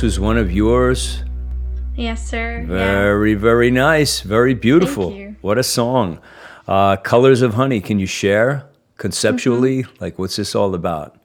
[0.00, 1.24] This was one of yours.
[1.94, 2.60] Yes, sir.
[2.60, 2.66] Yeah.
[2.66, 4.22] Very, very nice.
[4.22, 5.12] Very beautiful.
[5.42, 6.20] What a song.
[6.66, 9.82] Uh, Colors of Honey, can you share conceptually?
[9.82, 10.02] Mm-hmm.
[10.02, 11.18] Like, what's this all about?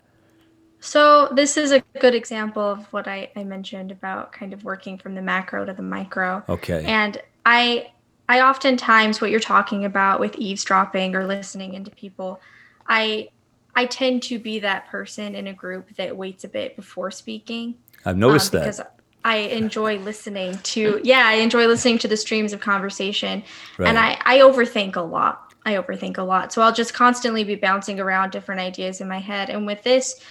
[0.81, 4.97] So this is a good example of what I, I mentioned about kind of working
[4.97, 6.43] from the macro to the micro.
[6.49, 6.83] Okay.
[6.83, 7.93] And I
[8.27, 12.41] I oftentimes what you're talking about with eavesdropping or listening into people,
[12.89, 13.29] I
[13.73, 17.75] I tend to be that person in a group that waits a bit before speaking.
[18.05, 18.65] I've noticed um, that.
[18.65, 18.81] because
[19.23, 23.43] I enjoy listening to yeah, I enjoy listening to the streams of conversation.
[23.79, 25.53] And I, I overthink a lot.
[25.65, 26.53] I overthink a lot.
[26.53, 29.49] So I'll just constantly be bouncing around different ideas in my head.
[29.49, 30.21] And with this,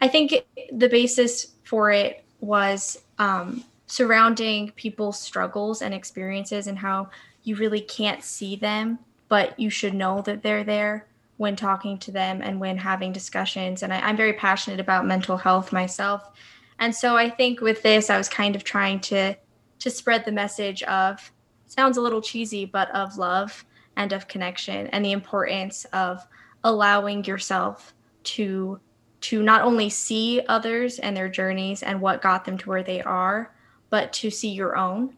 [0.00, 0.32] I think
[0.72, 7.10] the basis for it was um, surrounding people's struggles and experiences and how
[7.42, 11.06] you really can't see them, but you should know that they're there
[11.36, 13.82] when talking to them and when having discussions.
[13.82, 16.30] And I, I'm very passionate about mental health myself.
[16.78, 19.36] And so I think with this, I was kind of trying to
[19.80, 21.32] to spread the message of
[21.66, 23.64] sounds a little cheesy, but of love
[23.96, 26.26] and of connection and the importance of
[26.62, 27.94] allowing yourself
[28.24, 28.80] to
[29.20, 33.00] to not only see others and their journeys and what got them to where they
[33.02, 33.54] are,
[33.88, 35.16] but to see your own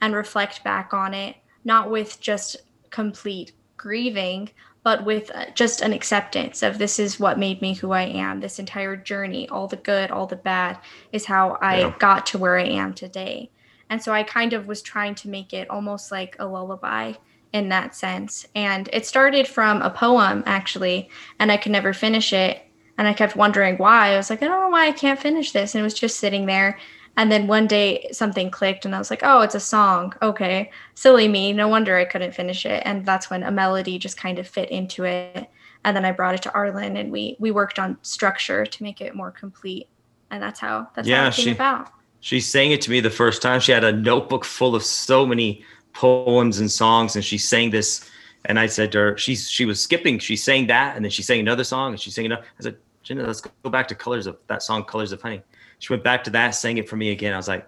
[0.00, 2.58] and reflect back on it, not with just
[2.90, 4.48] complete grieving,
[4.82, 8.40] but with uh, just an acceptance of this is what made me who I am.
[8.40, 10.78] This entire journey, all the good, all the bad,
[11.12, 11.94] is how I Yeah.
[11.98, 13.50] got to where I am today.
[13.90, 17.14] And so I kind of was trying to make it almost like a lullaby
[17.52, 18.46] in that sense.
[18.54, 22.62] And it started from a poem, actually, and I could never finish it.
[22.96, 24.10] And I kept wondering why.
[24.12, 25.74] I was like, I don't know why I can't finish this.
[25.74, 26.78] And it was just sitting there.
[27.16, 30.14] And then one day something clicked, and I was like, oh, it's a song.
[30.22, 30.70] Okay.
[30.94, 31.52] Silly me.
[31.52, 32.82] No wonder I couldn't finish it.
[32.86, 35.50] And that's when a melody just kind of fit into it.
[35.84, 39.00] And then I brought it to Arlen, and we we worked on structure to make
[39.00, 39.88] it more complete.
[40.30, 41.90] And that's how that's how Yeah, it came she- about.
[42.22, 43.60] She sang it to me the first time.
[43.60, 48.08] She had a notebook full of so many poems and songs, and she sang this.
[48.44, 50.18] And I said to her, she's she was skipping.
[50.18, 52.44] She sang that, and then she sang another song, and she sang another.
[52.58, 55.42] I said, Jenna, let's go back to Colors of that song, Colors of Honey.
[55.80, 57.32] She went back to that, sang it for me again.
[57.34, 57.66] I was like,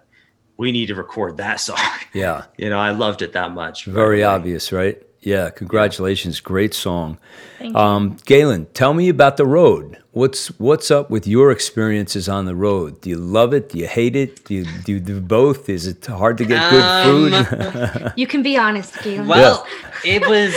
[0.57, 1.77] we need to record that song.
[2.13, 2.45] Yeah.
[2.57, 3.85] you know, I loved it that much.
[3.85, 5.01] Very Right obvious, right?
[5.21, 5.49] Yeah.
[5.49, 6.39] Congratulations.
[6.39, 7.17] Great song.
[7.57, 7.79] Thank you.
[7.79, 9.97] Um, Galen, tell me about the road.
[10.11, 13.01] What's what's up with your experiences on the road?
[13.01, 13.69] Do you love it?
[13.69, 14.45] Do you hate it?
[14.45, 15.69] Do you do, you do both?
[15.69, 18.13] Is it hard to get good Um, food?
[18.15, 19.27] You can be honest, Galen.
[19.27, 19.65] Well,
[20.05, 20.53] it was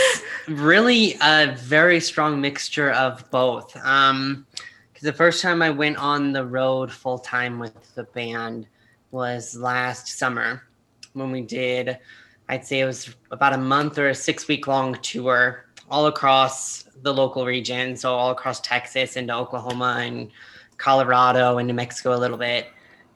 [0.47, 3.75] really a very strong mixture of both.
[3.83, 4.45] Um,
[4.97, 8.65] because the first time I went on the road full time with the band
[9.11, 10.63] was last summer
[11.13, 11.99] when we did,
[12.49, 16.85] I'd say it was about a month or a six week long tour all across
[17.03, 17.95] the local region.
[17.95, 20.31] So all across Texas into Oklahoma and
[20.77, 22.65] Colorado and New Mexico a little bit.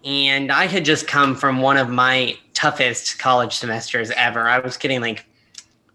[0.06, 4.48] And I had just come from one of my toughest college semesters ever.
[4.48, 5.26] I was getting like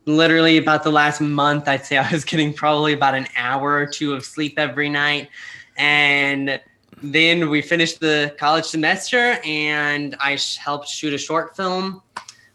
[0.05, 3.87] literally about the last month, I'd say I was getting probably about an hour or
[3.87, 5.29] two of sleep every night.
[5.77, 6.61] And
[7.03, 12.03] then we finished the college semester, and I helped shoot a short film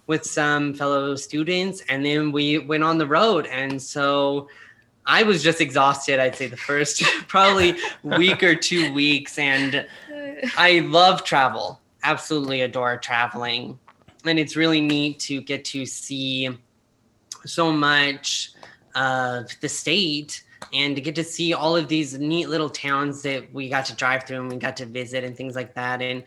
[0.07, 1.83] with some fellow students.
[1.87, 3.45] And then we went on the road.
[3.45, 4.49] And so
[5.05, 9.37] I was just exhausted, I'd say, the first probably week or two weeks.
[9.37, 9.87] And
[10.57, 13.79] I love travel, absolutely adore traveling.
[14.25, 16.49] And it's really neat to get to see
[17.45, 18.51] so much
[18.95, 23.51] of the state and to get to see all of these neat little towns that
[23.53, 26.01] we got to drive through and we got to visit and things like that.
[26.01, 26.23] And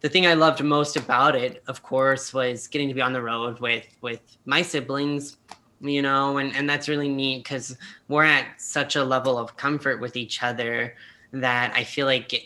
[0.00, 3.22] the thing I loved most about it, of course, was getting to be on the
[3.22, 5.36] road with with my siblings,
[5.80, 7.76] you know, and, and that's really neat because
[8.08, 10.94] we're at such a level of comfort with each other
[11.32, 12.42] that I feel like it,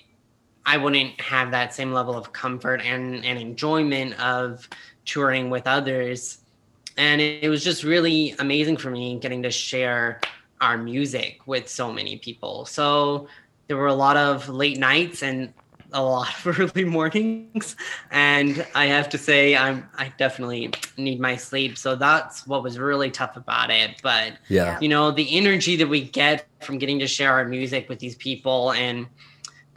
[0.67, 4.69] I wouldn't have that same level of comfort and, and enjoyment of
[5.05, 6.39] touring with others.
[6.97, 10.21] And it, it was just really amazing for me getting to share
[10.61, 12.65] our music with so many people.
[12.65, 13.29] So
[13.67, 15.53] there were a lot of late nights and
[15.93, 17.77] a lot of early mornings.
[18.11, 21.79] And I have to say I'm I definitely need my sleep.
[21.79, 24.01] So that's what was really tough about it.
[24.03, 24.79] But yeah.
[24.81, 28.17] you know, the energy that we get from getting to share our music with these
[28.17, 29.07] people and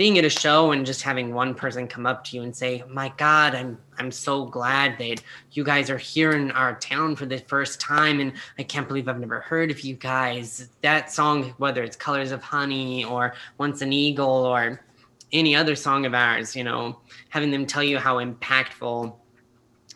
[0.01, 2.83] being at a show and just having one person come up to you and say,
[2.89, 5.21] "My God, I'm I'm so glad that
[5.51, 9.07] you guys are here in our town for the first time, and I can't believe
[9.07, 13.83] I've never heard of you guys." That song, whether it's "Colors of Honey" or "Once
[13.83, 14.81] an Eagle" or
[15.33, 16.97] any other song of ours, you know,
[17.29, 19.13] having them tell you how impactful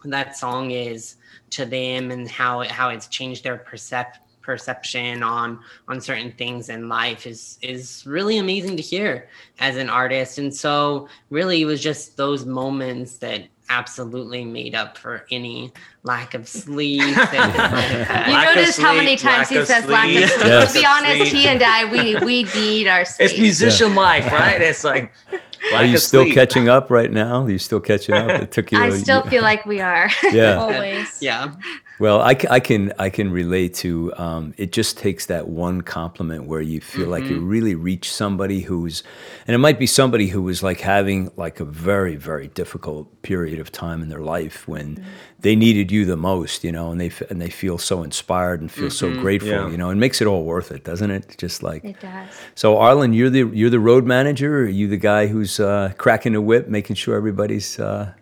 [0.04, 1.16] that song is
[1.50, 6.88] to them and how how it's changed their perception perception on on certain things in
[6.88, 9.28] life is is really amazing to hear
[9.60, 14.98] as an artist and so really it was just those moments that absolutely made up
[14.98, 15.72] for any
[16.04, 17.02] lack of sleep.
[17.02, 19.90] you noticed how many times he says sleep.
[19.90, 20.46] lack of sleep.
[20.46, 20.74] Yes.
[20.74, 23.30] To be honest, he and I, we we need our sleep.
[23.30, 23.96] It's musician yeah.
[23.96, 24.62] life, right?
[24.62, 25.12] It's like.
[25.74, 26.36] Are you still sleep.
[26.36, 27.42] catching up right now?
[27.42, 28.30] Are you still catching up?
[28.30, 28.78] It took you.
[28.78, 30.12] I still feel like we are.
[30.32, 30.58] Yeah.
[30.58, 31.20] Always.
[31.24, 31.56] Yeah.
[31.98, 34.74] Well, I, I, can I can relate to um, it.
[34.74, 37.12] Just takes that one compliment where you feel mm-hmm.
[37.12, 37.48] like you mm-hmm.
[37.48, 39.02] really reach somebody who's,
[39.48, 43.60] and it might be somebody who was like having like a very very difficult period
[43.60, 45.10] of time in their life when mm-hmm.
[45.40, 48.70] they needed you the most, you know, and they and they feel so inspired and
[48.70, 49.16] feel mm-hmm.
[49.16, 49.70] so grateful, yeah.
[49.70, 51.36] you know, and makes it all worth it, doesn't it?
[51.38, 52.30] Just like it does.
[52.56, 54.64] So, Arlen, you're the you're the road manager.
[54.64, 58.14] are you the guy who's uh, cracking the whip, making sure everybody's uh,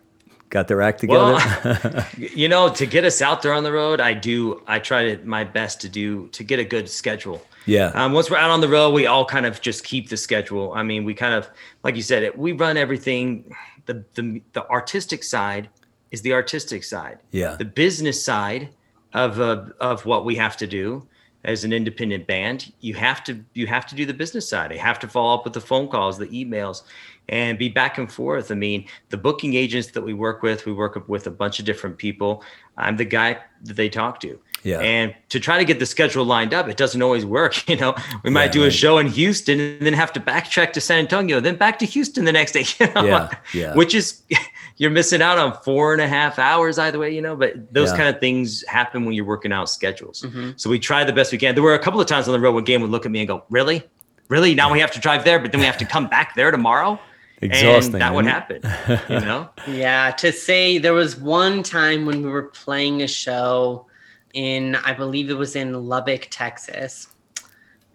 [0.54, 1.36] got their act together?
[1.64, 4.62] Well, you know, to get us out there on the road, I do.
[4.66, 7.42] I try to, my best to do to get a good schedule.
[7.66, 7.88] Yeah.
[7.88, 10.72] Um, once we're out on the road, we all kind of just keep the schedule.
[10.74, 11.50] I mean, we kind of,
[11.82, 13.54] like you said, we run everything.
[13.86, 15.68] The the the artistic side
[16.12, 17.18] is the artistic side.
[17.32, 17.56] Yeah.
[17.56, 18.70] The business side
[19.12, 21.06] of uh, of what we have to do
[21.44, 24.72] as an independent band, you have to you have to do the business side.
[24.72, 26.84] You have to follow up with the phone calls, the emails,
[27.28, 28.50] and be back and forth.
[28.50, 31.64] I mean, the booking agents that we work with, we work with a bunch of
[31.64, 32.42] different people.
[32.76, 34.38] I'm the guy that they talk to.
[34.62, 34.80] Yeah.
[34.80, 37.54] And to try to get the schedule lined up, it doesn't always work.
[37.74, 38.68] You know, we might yeah, do right.
[38.68, 41.86] a show in Houston and then have to backtrack to San Antonio, then back to
[41.86, 42.64] Houston the next day.
[42.78, 43.04] You know?
[43.04, 43.30] Yeah.
[43.52, 43.74] Yeah.
[43.74, 44.22] Which is
[44.76, 47.34] you're missing out on four and a half hours either way, you know.
[47.34, 47.96] But those yeah.
[47.96, 50.22] kind of things happen when you're working out schedules.
[50.22, 50.52] Mm-hmm.
[50.56, 51.54] So we try the best we can.
[51.54, 53.20] There were a couple of times on the road when Galen would look at me
[53.20, 53.82] and go, Really?
[54.28, 54.54] Really?
[54.54, 56.98] Now we have to drive there, but then we have to come back there tomorrow
[57.44, 57.94] exhausting.
[57.94, 58.60] And that would happen,
[59.08, 59.48] you know?
[59.68, 60.10] yeah.
[60.12, 63.86] To say there was one time when we were playing a show
[64.32, 67.08] in, I believe it was in Lubbock, Texas.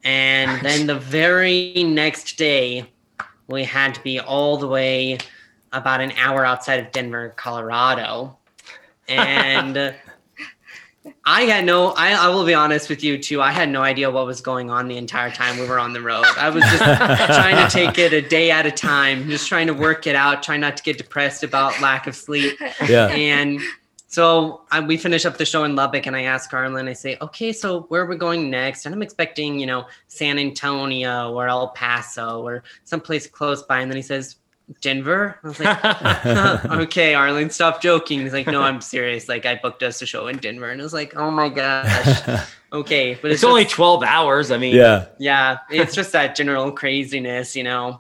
[0.04, 2.92] And then the very next day,
[3.48, 5.18] we had to be all the way
[5.74, 8.36] about an hour outside of Denver, Colorado.
[9.10, 9.96] And
[11.26, 13.42] I had no, I, I will be honest with you too.
[13.42, 16.02] I had no idea what was going on the entire time we were on the
[16.02, 16.26] road.
[16.38, 19.74] I was just trying to take it a day at a time, just trying to
[19.74, 22.60] work it out, trying not to get depressed about lack of sleep.
[22.88, 23.08] Yeah.
[23.08, 23.62] And
[24.08, 27.16] so I, we finish up the show in Lubbock, and I ask Arlen, I say,
[27.22, 28.88] okay, so where are we going next?
[28.88, 33.82] And I'm expecting, you know, San Antonio or El Paso or someplace close by.
[33.82, 34.38] And then he says,
[34.82, 35.40] Denver?
[35.44, 38.22] I was like, okay, Arlen, stop joking.
[38.22, 39.28] He's like, no, I'm serious.
[39.28, 40.70] Like, I booked us a show in Denver.
[40.70, 42.46] And I was like, oh my gosh.
[42.72, 43.18] Okay.
[43.20, 44.52] But it's, it's only 12 hours.
[44.52, 45.08] I mean, yeah.
[45.18, 45.58] Yeah.
[45.72, 48.00] It's just that general craziness, you know?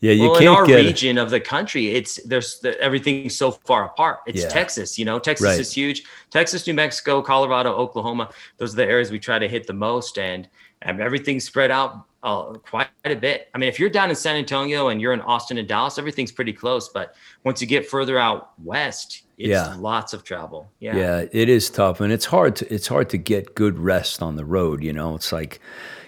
[0.00, 3.36] Yeah, you well, can't in our get region of the country, it's there's the, everything's
[3.36, 4.20] so far apart.
[4.26, 4.48] It's yeah.
[4.48, 5.58] Texas, you know, Texas right.
[5.58, 6.04] is huge.
[6.30, 8.30] Texas, New Mexico, Colorado, Oklahoma.
[8.58, 10.48] Those are the areas we try to hit the most, and,
[10.82, 13.48] and everything's spread out uh, quite a bit.
[13.54, 16.32] I mean, if you're down in San Antonio and you're in Austin and Dallas, everything's
[16.32, 16.88] pretty close.
[16.88, 17.14] But
[17.44, 19.74] once you get further out west, it's yeah.
[19.78, 20.70] lots of travel.
[20.80, 24.22] Yeah, yeah, it is tough, and it's hard to it's hard to get good rest
[24.22, 24.82] on the road.
[24.82, 25.60] You know, it's like,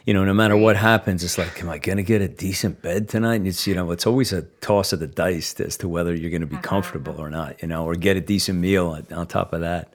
[0.07, 2.81] you know, no matter what happens, it's like, am I going to get a decent
[2.83, 3.37] bed tonight?
[3.37, 6.31] And it's you know, it's always a toss of the dice as to whether you're
[6.31, 6.63] going to be uh-huh.
[6.63, 7.61] comfortable or not.
[7.63, 9.93] You know, or get a decent meal on top of that.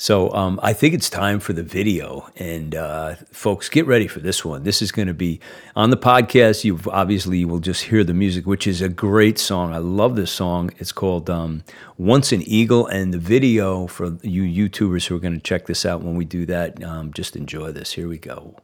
[0.00, 2.30] So um, I think it's time for the video.
[2.36, 4.62] And uh, folks, get ready for this one.
[4.62, 5.40] This is going to be
[5.74, 6.62] on the podcast.
[6.62, 9.74] You obviously will just hear the music, which is a great song.
[9.74, 10.70] I love this song.
[10.78, 11.64] It's called um,
[11.96, 12.86] Once an Eagle.
[12.86, 16.24] And the video for you YouTubers who are going to check this out when we
[16.24, 17.92] do that, um, just enjoy this.
[17.92, 18.54] Here we go.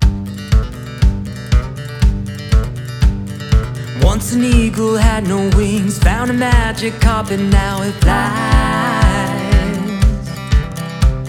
[4.01, 9.03] Once an eagle had no wings, found a magic carpet, now it flies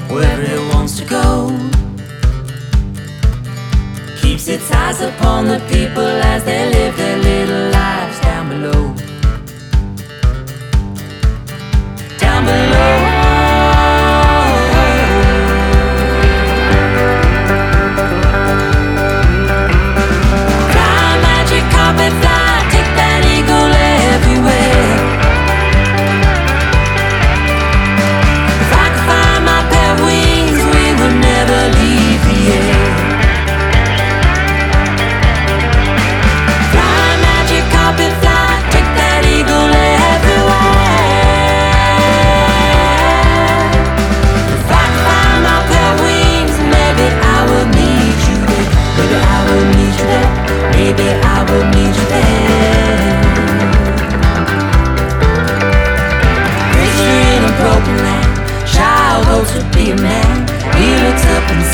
[0.09, 1.49] wherever it wants to go.
[4.21, 6.03] Keeps its eyes upon the people
[6.33, 8.04] as they live their little lives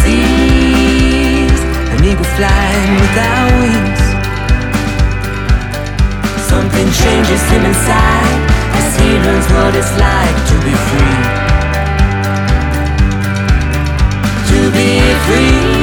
[0.02, 1.60] sees
[1.94, 4.02] an eagle flying without wings.
[6.52, 8.40] Something changes him inside
[8.80, 11.20] as he learns what it's like to be free.
[14.50, 14.90] To be
[15.26, 15.81] free.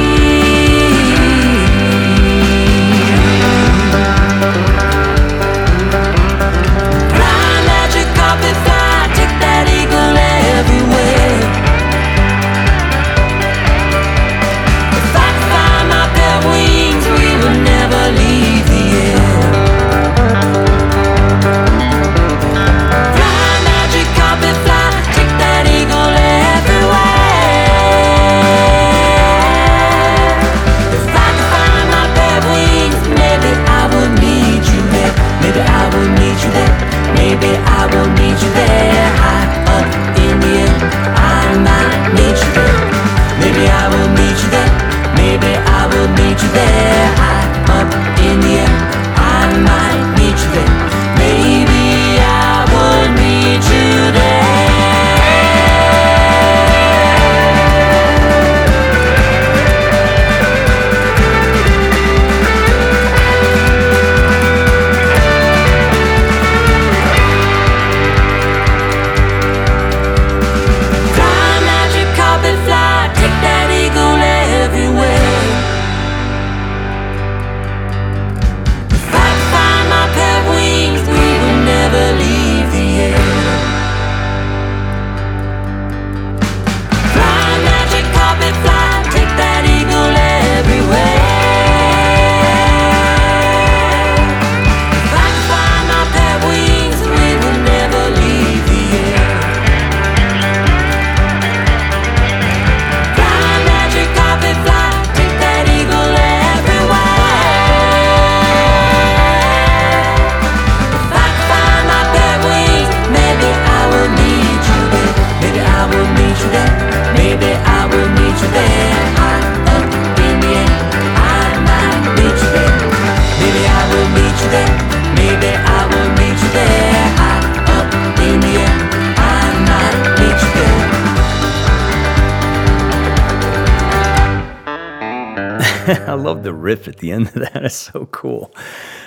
[136.07, 137.49] I love the riff at the end of that.
[137.65, 138.53] It's so cool.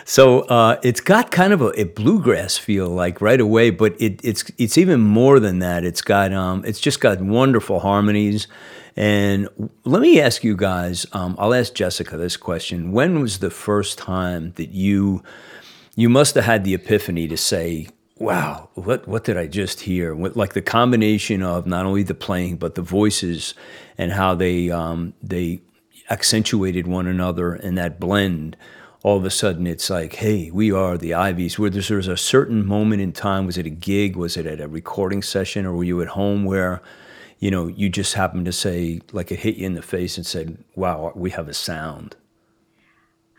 [0.04, 4.20] So uh, it's got kind of a, a bluegrass feel, like right away, but it,
[4.24, 5.84] it's it's even more than that.
[5.84, 8.48] It's got um, it's just got wonderful harmonies.
[8.96, 9.48] And
[9.84, 11.06] let me ask you guys.
[11.12, 15.22] Um, I'll ask Jessica this question: When was the first time that you
[15.94, 20.14] you must have had the epiphany to say, "Wow, what what did I just hear?"
[20.14, 23.54] What, like the combination of not only the playing but the voices
[23.96, 25.62] and how they um, they
[26.12, 28.56] accentuated one another and that blend.
[29.02, 31.58] All of a sudden, it's like, hey, we are the Iveys.
[31.58, 33.46] Where there's, there's a certain moment in time.
[33.46, 34.14] Was it a gig?
[34.14, 36.82] Was it at a recording session, or were you at home where,
[37.40, 40.24] you know, you just happened to say, like, it hit you in the face and
[40.24, 42.14] said, "Wow, we have a sound."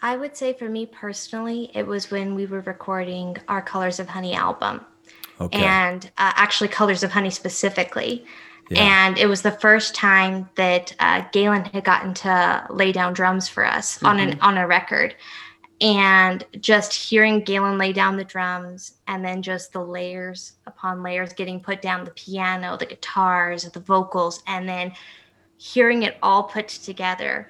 [0.01, 4.09] I would say for me personally, it was when we were recording our Colors of
[4.09, 4.81] Honey album.
[5.39, 5.63] Okay.
[5.63, 8.25] And uh, actually, Colors of Honey specifically.
[8.73, 9.07] Yeah.
[9.07, 13.47] And it was the first time that uh, Galen had gotten to lay down drums
[13.47, 15.15] for us on an on a record,
[15.81, 21.33] and just hearing Galen lay down the drums, and then just the layers upon layers
[21.33, 24.91] getting put down, the piano, the guitars, the vocals, and then
[25.57, 27.49] hearing it all put together.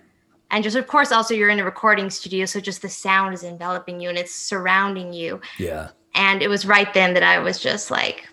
[0.51, 3.43] And just of course also you're in a recording studio so just the sound is
[3.43, 5.41] enveloping you and it's surrounding you.
[5.57, 5.89] Yeah.
[6.15, 8.27] and it was right then that i was just like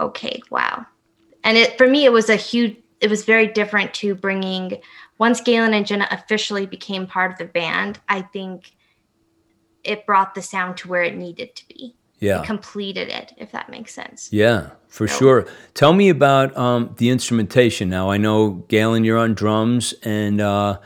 [0.00, 0.86] okay wow
[1.46, 4.78] and it for me it was a huge it was very different to bringing
[5.18, 8.72] once galen and jenna officially became part of the band i think
[9.84, 12.40] it brought the sound to where it needed to be Yeah.
[12.40, 15.46] it completed it if that makes sense Yeah, for So- sure.
[15.74, 17.88] Tell me about um, the instrumentation.
[17.90, 20.78] Now, I know Galen, you're on drums, and uh,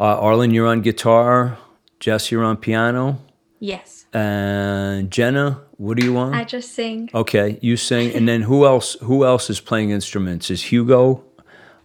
[0.00, 1.56] uh, Arlen, you're on guitar.
[2.00, 3.18] Jess, you're on piano.
[3.62, 4.06] Yes.
[4.12, 6.34] And Jenna, what do you want?
[6.34, 7.08] I just sing.
[7.14, 8.12] okay, you sing.
[8.12, 8.94] And then who else?
[9.02, 10.50] Who else is playing instruments?
[10.50, 11.22] Is Hugo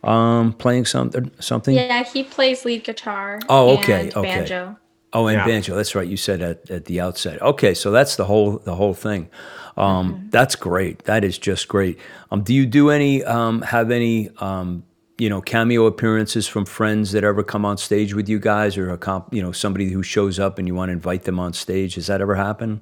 [0.04, 1.30] um, playing something?
[1.40, 1.76] Something?
[1.76, 3.40] Yeah, he plays lead guitar.
[3.48, 4.40] Oh, okay, and okay.
[4.40, 4.76] Banjo.
[5.14, 5.46] Oh, and Yeah.
[5.46, 5.76] banjo.
[5.76, 6.08] That's right.
[6.08, 7.40] You said at, at the outset.
[7.44, 9.30] Okay, so that's the whole the whole thing.
[9.78, 11.04] Um, That's great.
[11.04, 12.00] That is just great.
[12.32, 14.84] Um, do you do any um, have any um,
[15.18, 18.92] you know, cameo appearances from friends that ever come on stage with you guys, or
[18.92, 21.54] a comp, you know, somebody who shows up and you want to invite them on
[21.54, 21.96] stage?
[21.96, 22.82] Has that ever happened?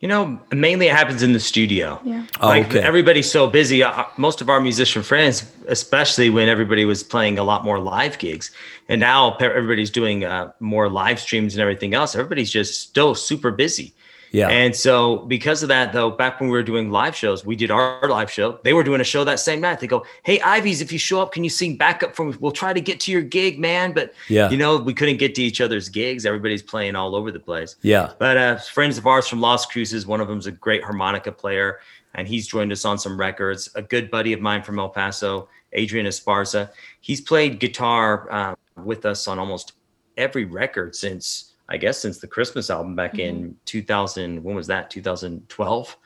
[0.00, 1.98] You know, mainly it happens in the studio.
[2.04, 2.26] Yeah.
[2.40, 2.80] Oh, like okay.
[2.80, 3.82] everybody's so busy.
[3.82, 8.18] Uh, most of our musician friends, especially when everybody was playing a lot more live
[8.18, 8.50] gigs,
[8.88, 12.14] and now everybody's doing uh, more live streams and everything else.
[12.14, 13.94] Everybody's just still super busy.
[14.34, 14.48] Yeah.
[14.48, 17.70] And so, because of that, though, back when we were doing live shows, we did
[17.70, 18.58] our live show.
[18.64, 19.78] They were doing a show that same night.
[19.78, 22.34] They go, "Hey, Iveys, if you show up, can you sing backup for me?
[22.40, 24.50] We'll try to get to your gig, man." But Yeah.
[24.50, 26.26] you know, we couldn't get to each other's gigs.
[26.26, 27.76] Everybody's playing all over the place.
[27.82, 28.10] Yeah.
[28.18, 31.78] But uh, friends of ours from Las Cruces, one of them's a great harmonica player,
[32.16, 33.70] and he's joined us on some records.
[33.76, 36.70] A good buddy of mine from El Paso, Adrian Esparza,
[37.00, 39.74] he's played guitar uh, with us on almost
[40.16, 43.52] every record since I guess since the Christmas album back in mm-hmm.
[43.64, 44.42] 2000.
[44.44, 44.90] When was that?
[44.90, 45.96] 2012.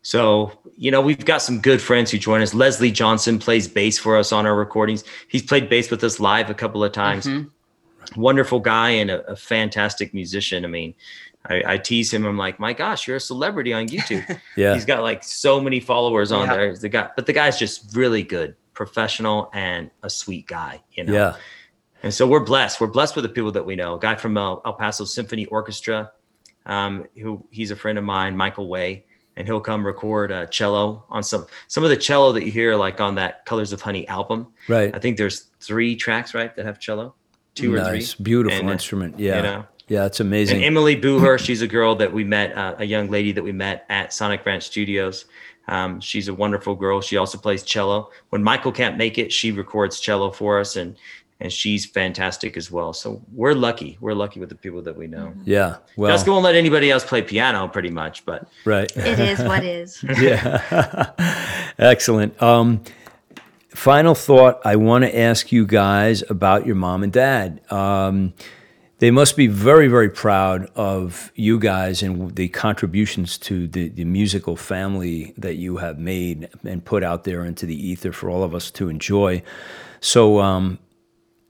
[0.00, 2.54] So, you know, we've got some good friends who join us.
[2.54, 5.04] Leslie Johnson plays bass for us on our recordings.
[5.28, 8.20] He's played bass with us live a couple of times mm-hmm.
[8.20, 10.64] wonderful guy and a, a fantastic musician.
[10.64, 10.94] I mean,
[11.44, 12.24] I, I tease him.
[12.24, 14.40] I'm like, my gosh, you're a celebrity on YouTube.
[14.56, 14.72] Yeah.
[14.72, 16.56] He's got like so many followers on Yeah.
[16.56, 16.76] there.
[16.76, 20.82] The guy, but the guy's just really good, professional, and a sweet guy.
[20.92, 21.12] You know.
[21.12, 21.36] Yeah.
[22.02, 22.80] And so we're blessed.
[22.80, 23.94] We're blessed with the people that we know.
[23.96, 26.12] A guy from El, El Paso Symphony Orchestra,
[26.66, 29.04] um, who he's a friend of mine, Michael Way,
[29.36, 32.76] and he'll come record uh, cello on some some of the cello that you hear
[32.76, 34.48] like on that Colors of Honey album.
[34.68, 34.94] Right.
[34.94, 37.14] I think there's three tracks right that have cello,
[37.54, 37.98] two or three.
[37.98, 38.14] nice.
[38.14, 39.18] Beautiful And, uh, instrument.
[39.18, 39.40] Yeah.
[39.40, 39.66] know.
[39.88, 40.56] Yeah, it's amazing.
[40.56, 40.64] And.
[40.66, 43.86] Emily Booher, she's a girl that we met, uh, a young lady that we met
[43.88, 45.24] at Sonic Ranch Studios.
[45.66, 47.00] Um, she's a wonderful girl.
[47.00, 48.10] She also plays cello.
[48.30, 50.96] When Michael can't make it, she records cello for us, and
[51.40, 52.92] and she's fantastic as well.
[52.92, 53.96] So we're lucky.
[54.00, 55.32] We're lucky with the people that we know.
[55.44, 55.76] yeah.
[55.96, 58.90] Well, Jessica won't let anybody else play piano, pretty much, but right.
[58.96, 60.02] It is what is.
[60.20, 61.12] yeah.
[61.78, 62.40] Excellent.
[62.42, 62.82] Um,
[63.70, 67.60] final thought I want to ask you guys about your mom and dad.
[67.70, 68.34] Um,
[68.98, 74.04] they must be very, very proud of you guys and the contributions to the, the
[74.04, 78.42] musical family that you have made and put out there into the ether for all
[78.42, 79.40] of us to enjoy.
[80.00, 80.80] So, um,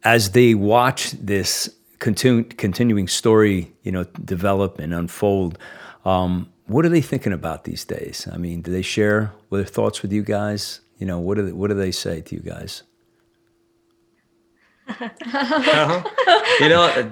[0.08, 5.58] as they watch this continu- continuing story, you know, develop and unfold,
[6.06, 8.26] um, what are they thinking about these days?
[8.32, 10.80] I mean, do they share their thoughts with you guys?
[10.96, 12.84] You know, what do they, what do they say to you guys?
[16.62, 17.10] you know uh,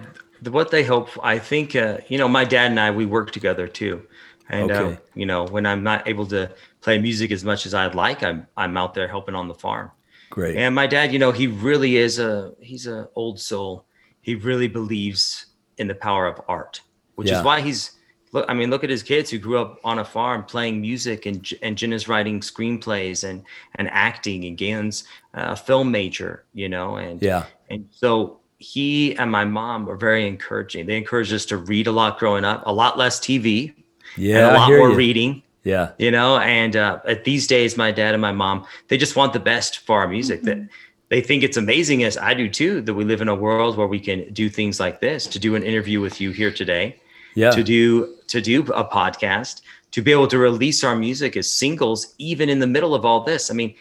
[0.51, 3.69] what they hope i think uh, you know my dad and i we work together
[3.69, 4.03] too
[4.49, 7.95] and uh, you know when i'm not able to play music as much as i'd
[7.95, 9.91] like i'm i'm out there helping on the farm
[10.31, 10.57] Great.
[10.57, 13.85] and my dad you know he really is a he's a old soul
[14.23, 15.47] he really believes
[15.79, 16.81] in the power of art
[17.15, 17.39] which Yeah.
[17.39, 17.93] is why he's
[18.33, 21.27] look i mean look at his kids who grew up on a farm playing music
[21.27, 23.45] and and jenna's writing screenplays and
[23.77, 25.05] and acting and galen's
[25.35, 27.45] uh, a film major you know and Yeah.
[27.71, 30.87] and so he and my mom were very encouraging.
[30.87, 33.75] They encouraged us to read a lot growing up, a lot less TV,
[34.17, 34.49] Yeah.
[34.49, 34.97] and a lot more you.
[34.97, 35.43] reading.
[35.67, 35.91] Yeah.
[35.99, 39.33] You know, and uh, at these days, my dad and my mom, they just want
[39.33, 40.43] the best for our music.
[40.43, 40.59] That
[41.09, 43.89] they think it's amazing, as I do too, that we live in a world where
[43.89, 45.27] we can do things like this.
[45.27, 46.95] To do an interview with you here today,
[47.35, 47.51] Yeah.
[47.51, 52.15] to do to do a podcast, to be able to release our music as singles,
[52.19, 53.51] even in the middle of all this.
[53.51, 53.75] I mean,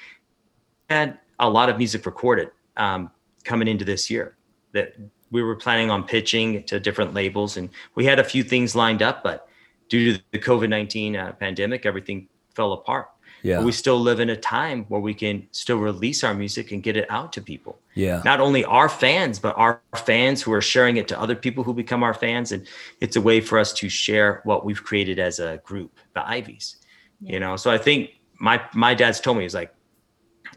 [0.89, 3.11] had a lot of music recorded um,
[3.43, 4.36] coming into this year
[4.71, 4.95] that
[5.29, 9.03] we were planning on pitching to different labels, and we had a few things lined
[9.03, 9.47] up, but
[9.89, 13.09] due to the COVID nineteen uh, pandemic, everything fell apart.
[13.43, 13.57] Yeah.
[13.57, 16.81] But we still live in a time where we can still release our music and
[16.81, 18.21] get it out to people Yeah.
[18.25, 21.73] not only our fans, but our fans who are sharing it to other people who
[21.73, 22.51] become our fans.
[22.51, 22.65] And
[23.01, 26.77] it's a way for us to share what we've created as a group, the Iveys.
[27.21, 29.71] You know, so I think my my dad's told me he's like,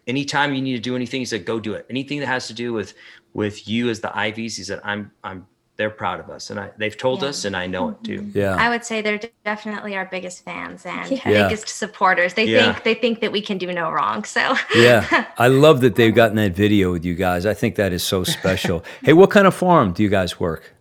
[0.07, 1.85] anytime you need to do anything, he said, go do it.
[1.91, 2.95] Anything that has to do with
[3.35, 5.47] with you as the Iveys, he said, I'm I'm
[5.79, 6.51] they're proud of us.
[6.51, 7.29] And I they've told Yeah.
[7.29, 8.27] us and I know it too.
[8.35, 8.57] Yeah.
[8.57, 11.21] I would say they're definitely our biggest fans and Yeah.
[11.25, 11.43] Yeah.
[11.45, 12.35] biggest supporters.
[12.35, 12.73] They Yeah.
[12.75, 14.25] think they think that we can do no wrong.
[14.25, 15.27] So yeah.
[15.39, 17.47] I love that they've gotten that video with you guys.
[17.47, 18.85] I think that is so special.
[19.05, 20.75] hey, what kind of farm do you guys work?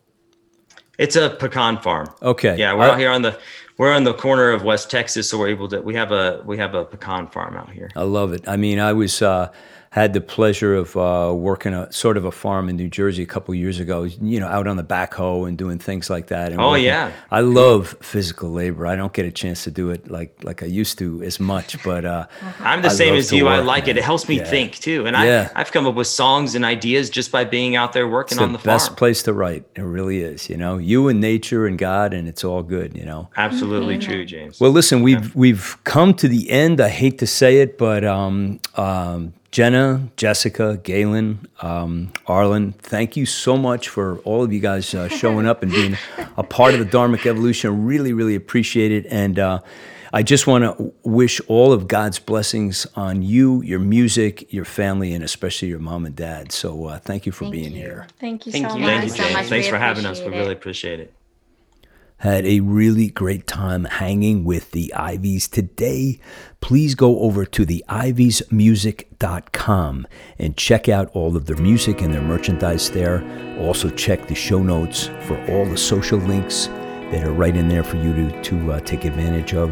[0.98, 2.10] It's a pecan farm.
[2.24, 2.58] Okay.
[2.58, 3.38] Yeah, we're I- out here on the
[3.78, 6.58] we're on the corner of West Texas, so we're able to we have a we
[6.58, 7.90] have a pecan farm out here.
[7.96, 8.48] I love it.
[8.48, 9.52] I mean, I was uh,
[9.90, 13.26] had the pleasure of uh, working a sort of a farm in New Jersey a
[13.26, 14.04] couple years ago.
[14.04, 16.52] You know, out on the backhoe and doing things like that.
[16.52, 16.86] And Oh, working.
[16.86, 17.12] yeah.
[17.32, 18.86] I love physical labor.
[18.86, 21.82] I don't get a chance to do it like like I used to as much,
[21.84, 22.28] but uh,
[22.60, 23.48] I'm the I same as to you.
[23.48, 23.94] I like it.
[23.96, 23.98] man.
[24.00, 24.44] It helps me Yeah.
[24.46, 25.06] think too.
[25.08, 25.50] And Yeah.
[25.56, 28.42] I, I've come up with songs and ideas just by being out there working it's
[28.44, 28.76] on the farm.
[28.76, 29.66] best place to write.
[29.76, 30.50] It really is.
[30.50, 32.96] You know, you and nature and God, and it's all good.
[32.96, 33.30] You know.
[33.38, 34.60] Absolutely true, James.
[34.60, 36.82] Well, listen, we've we've come to the end.
[36.82, 43.26] I hate to say it, but um, um, Jenna, Jessica, Galen, um, Arlen, thank you
[43.26, 45.98] so much for all of you guys uh, showing up and being
[46.36, 47.86] a part of the Dharmic Evolution.
[47.86, 49.06] Really, really appreciate it.
[49.10, 49.62] And uh,
[50.14, 55.14] I just want to wish all of God's blessings on you, your music, your family,
[55.14, 56.52] and especially your mom and dad.
[56.52, 57.78] So uh, thank you for Thank being you.
[57.78, 58.08] here.
[58.20, 58.82] Thank you Thank so you.
[58.82, 58.90] much.
[58.90, 59.46] Thank you, so much.
[59.48, 60.20] Thanks We for having us.
[60.22, 61.14] We really appreciate it.
[62.22, 66.20] Had a really great time hanging with the Iveys today.
[66.62, 70.08] Please go over to the iviesmusic.com
[70.40, 73.24] and check out all of their music and their merchandise there.
[73.60, 76.66] Also, check the show notes for all the social links
[77.12, 79.70] that are right in there for you to, to uh, take advantage of.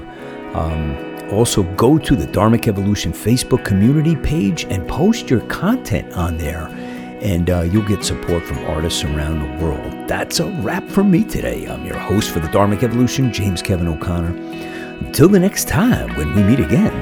[0.56, 0.96] Um,
[1.32, 6.70] also, go to the Dharmic Evolution Facebook community page and post your content on there
[7.26, 10.08] and uh, you'll get support from artists around the world.
[10.08, 11.66] That's a wrap for me today.
[11.66, 14.38] I'm your host for the Dharmic Evolution, James Kevin O'Connor.
[15.00, 16.94] Until the next time when we meet again,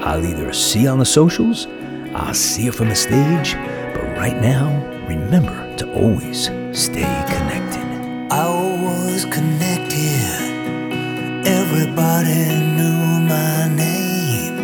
[0.00, 1.66] I'll either see you on the socials,
[2.14, 3.54] I'll see you from the stage,
[3.92, 4.70] but right now,
[5.08, 7.82] remember to always stay connected.
[8.30, 8.48] I
[8.84, 9.88] was connected.
[11.44, 12.44] Everybody
[12.76, 14.54] knew my name.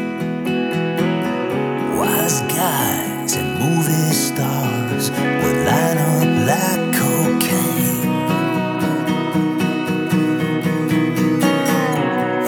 [1.98, 4.67] Wise guys and movie stars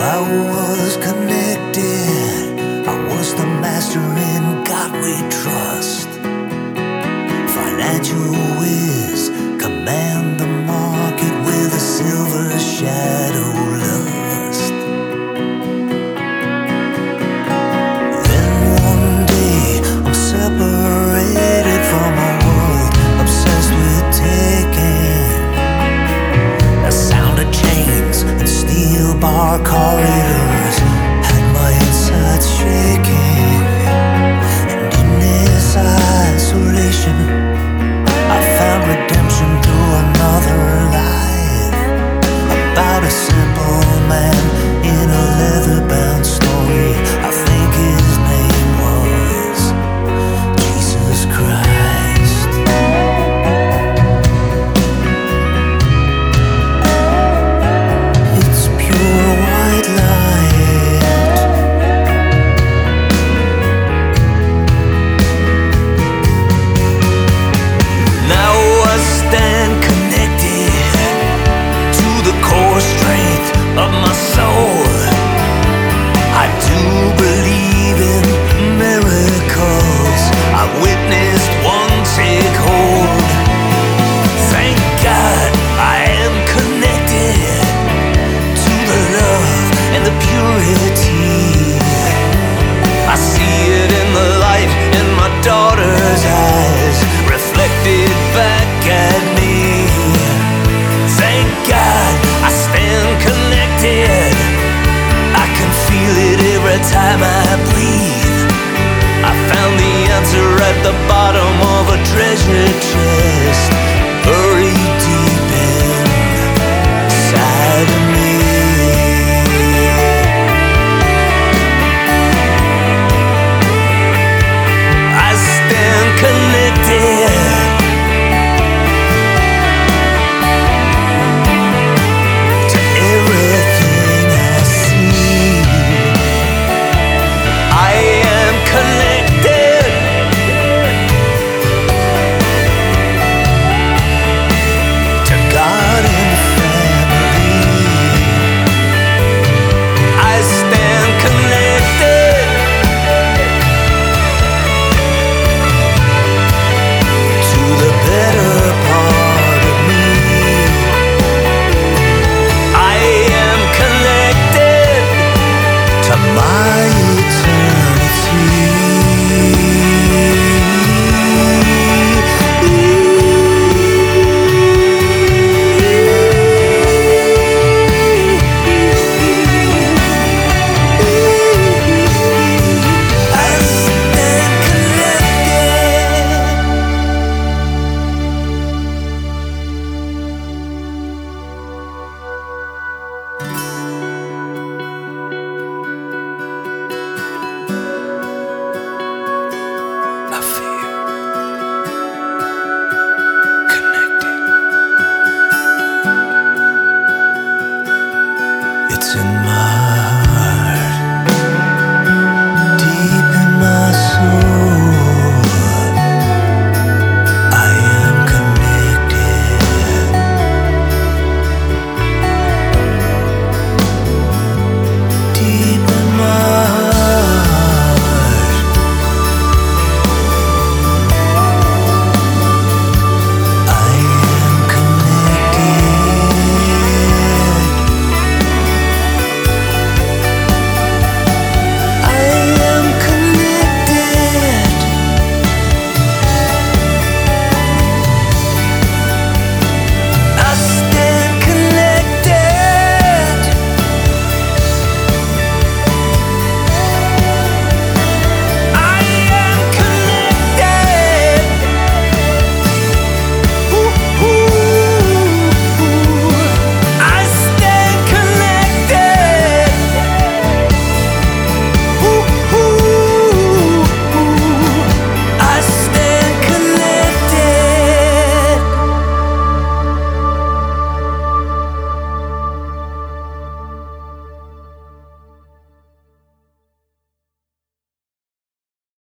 [0.02, 0.49] I was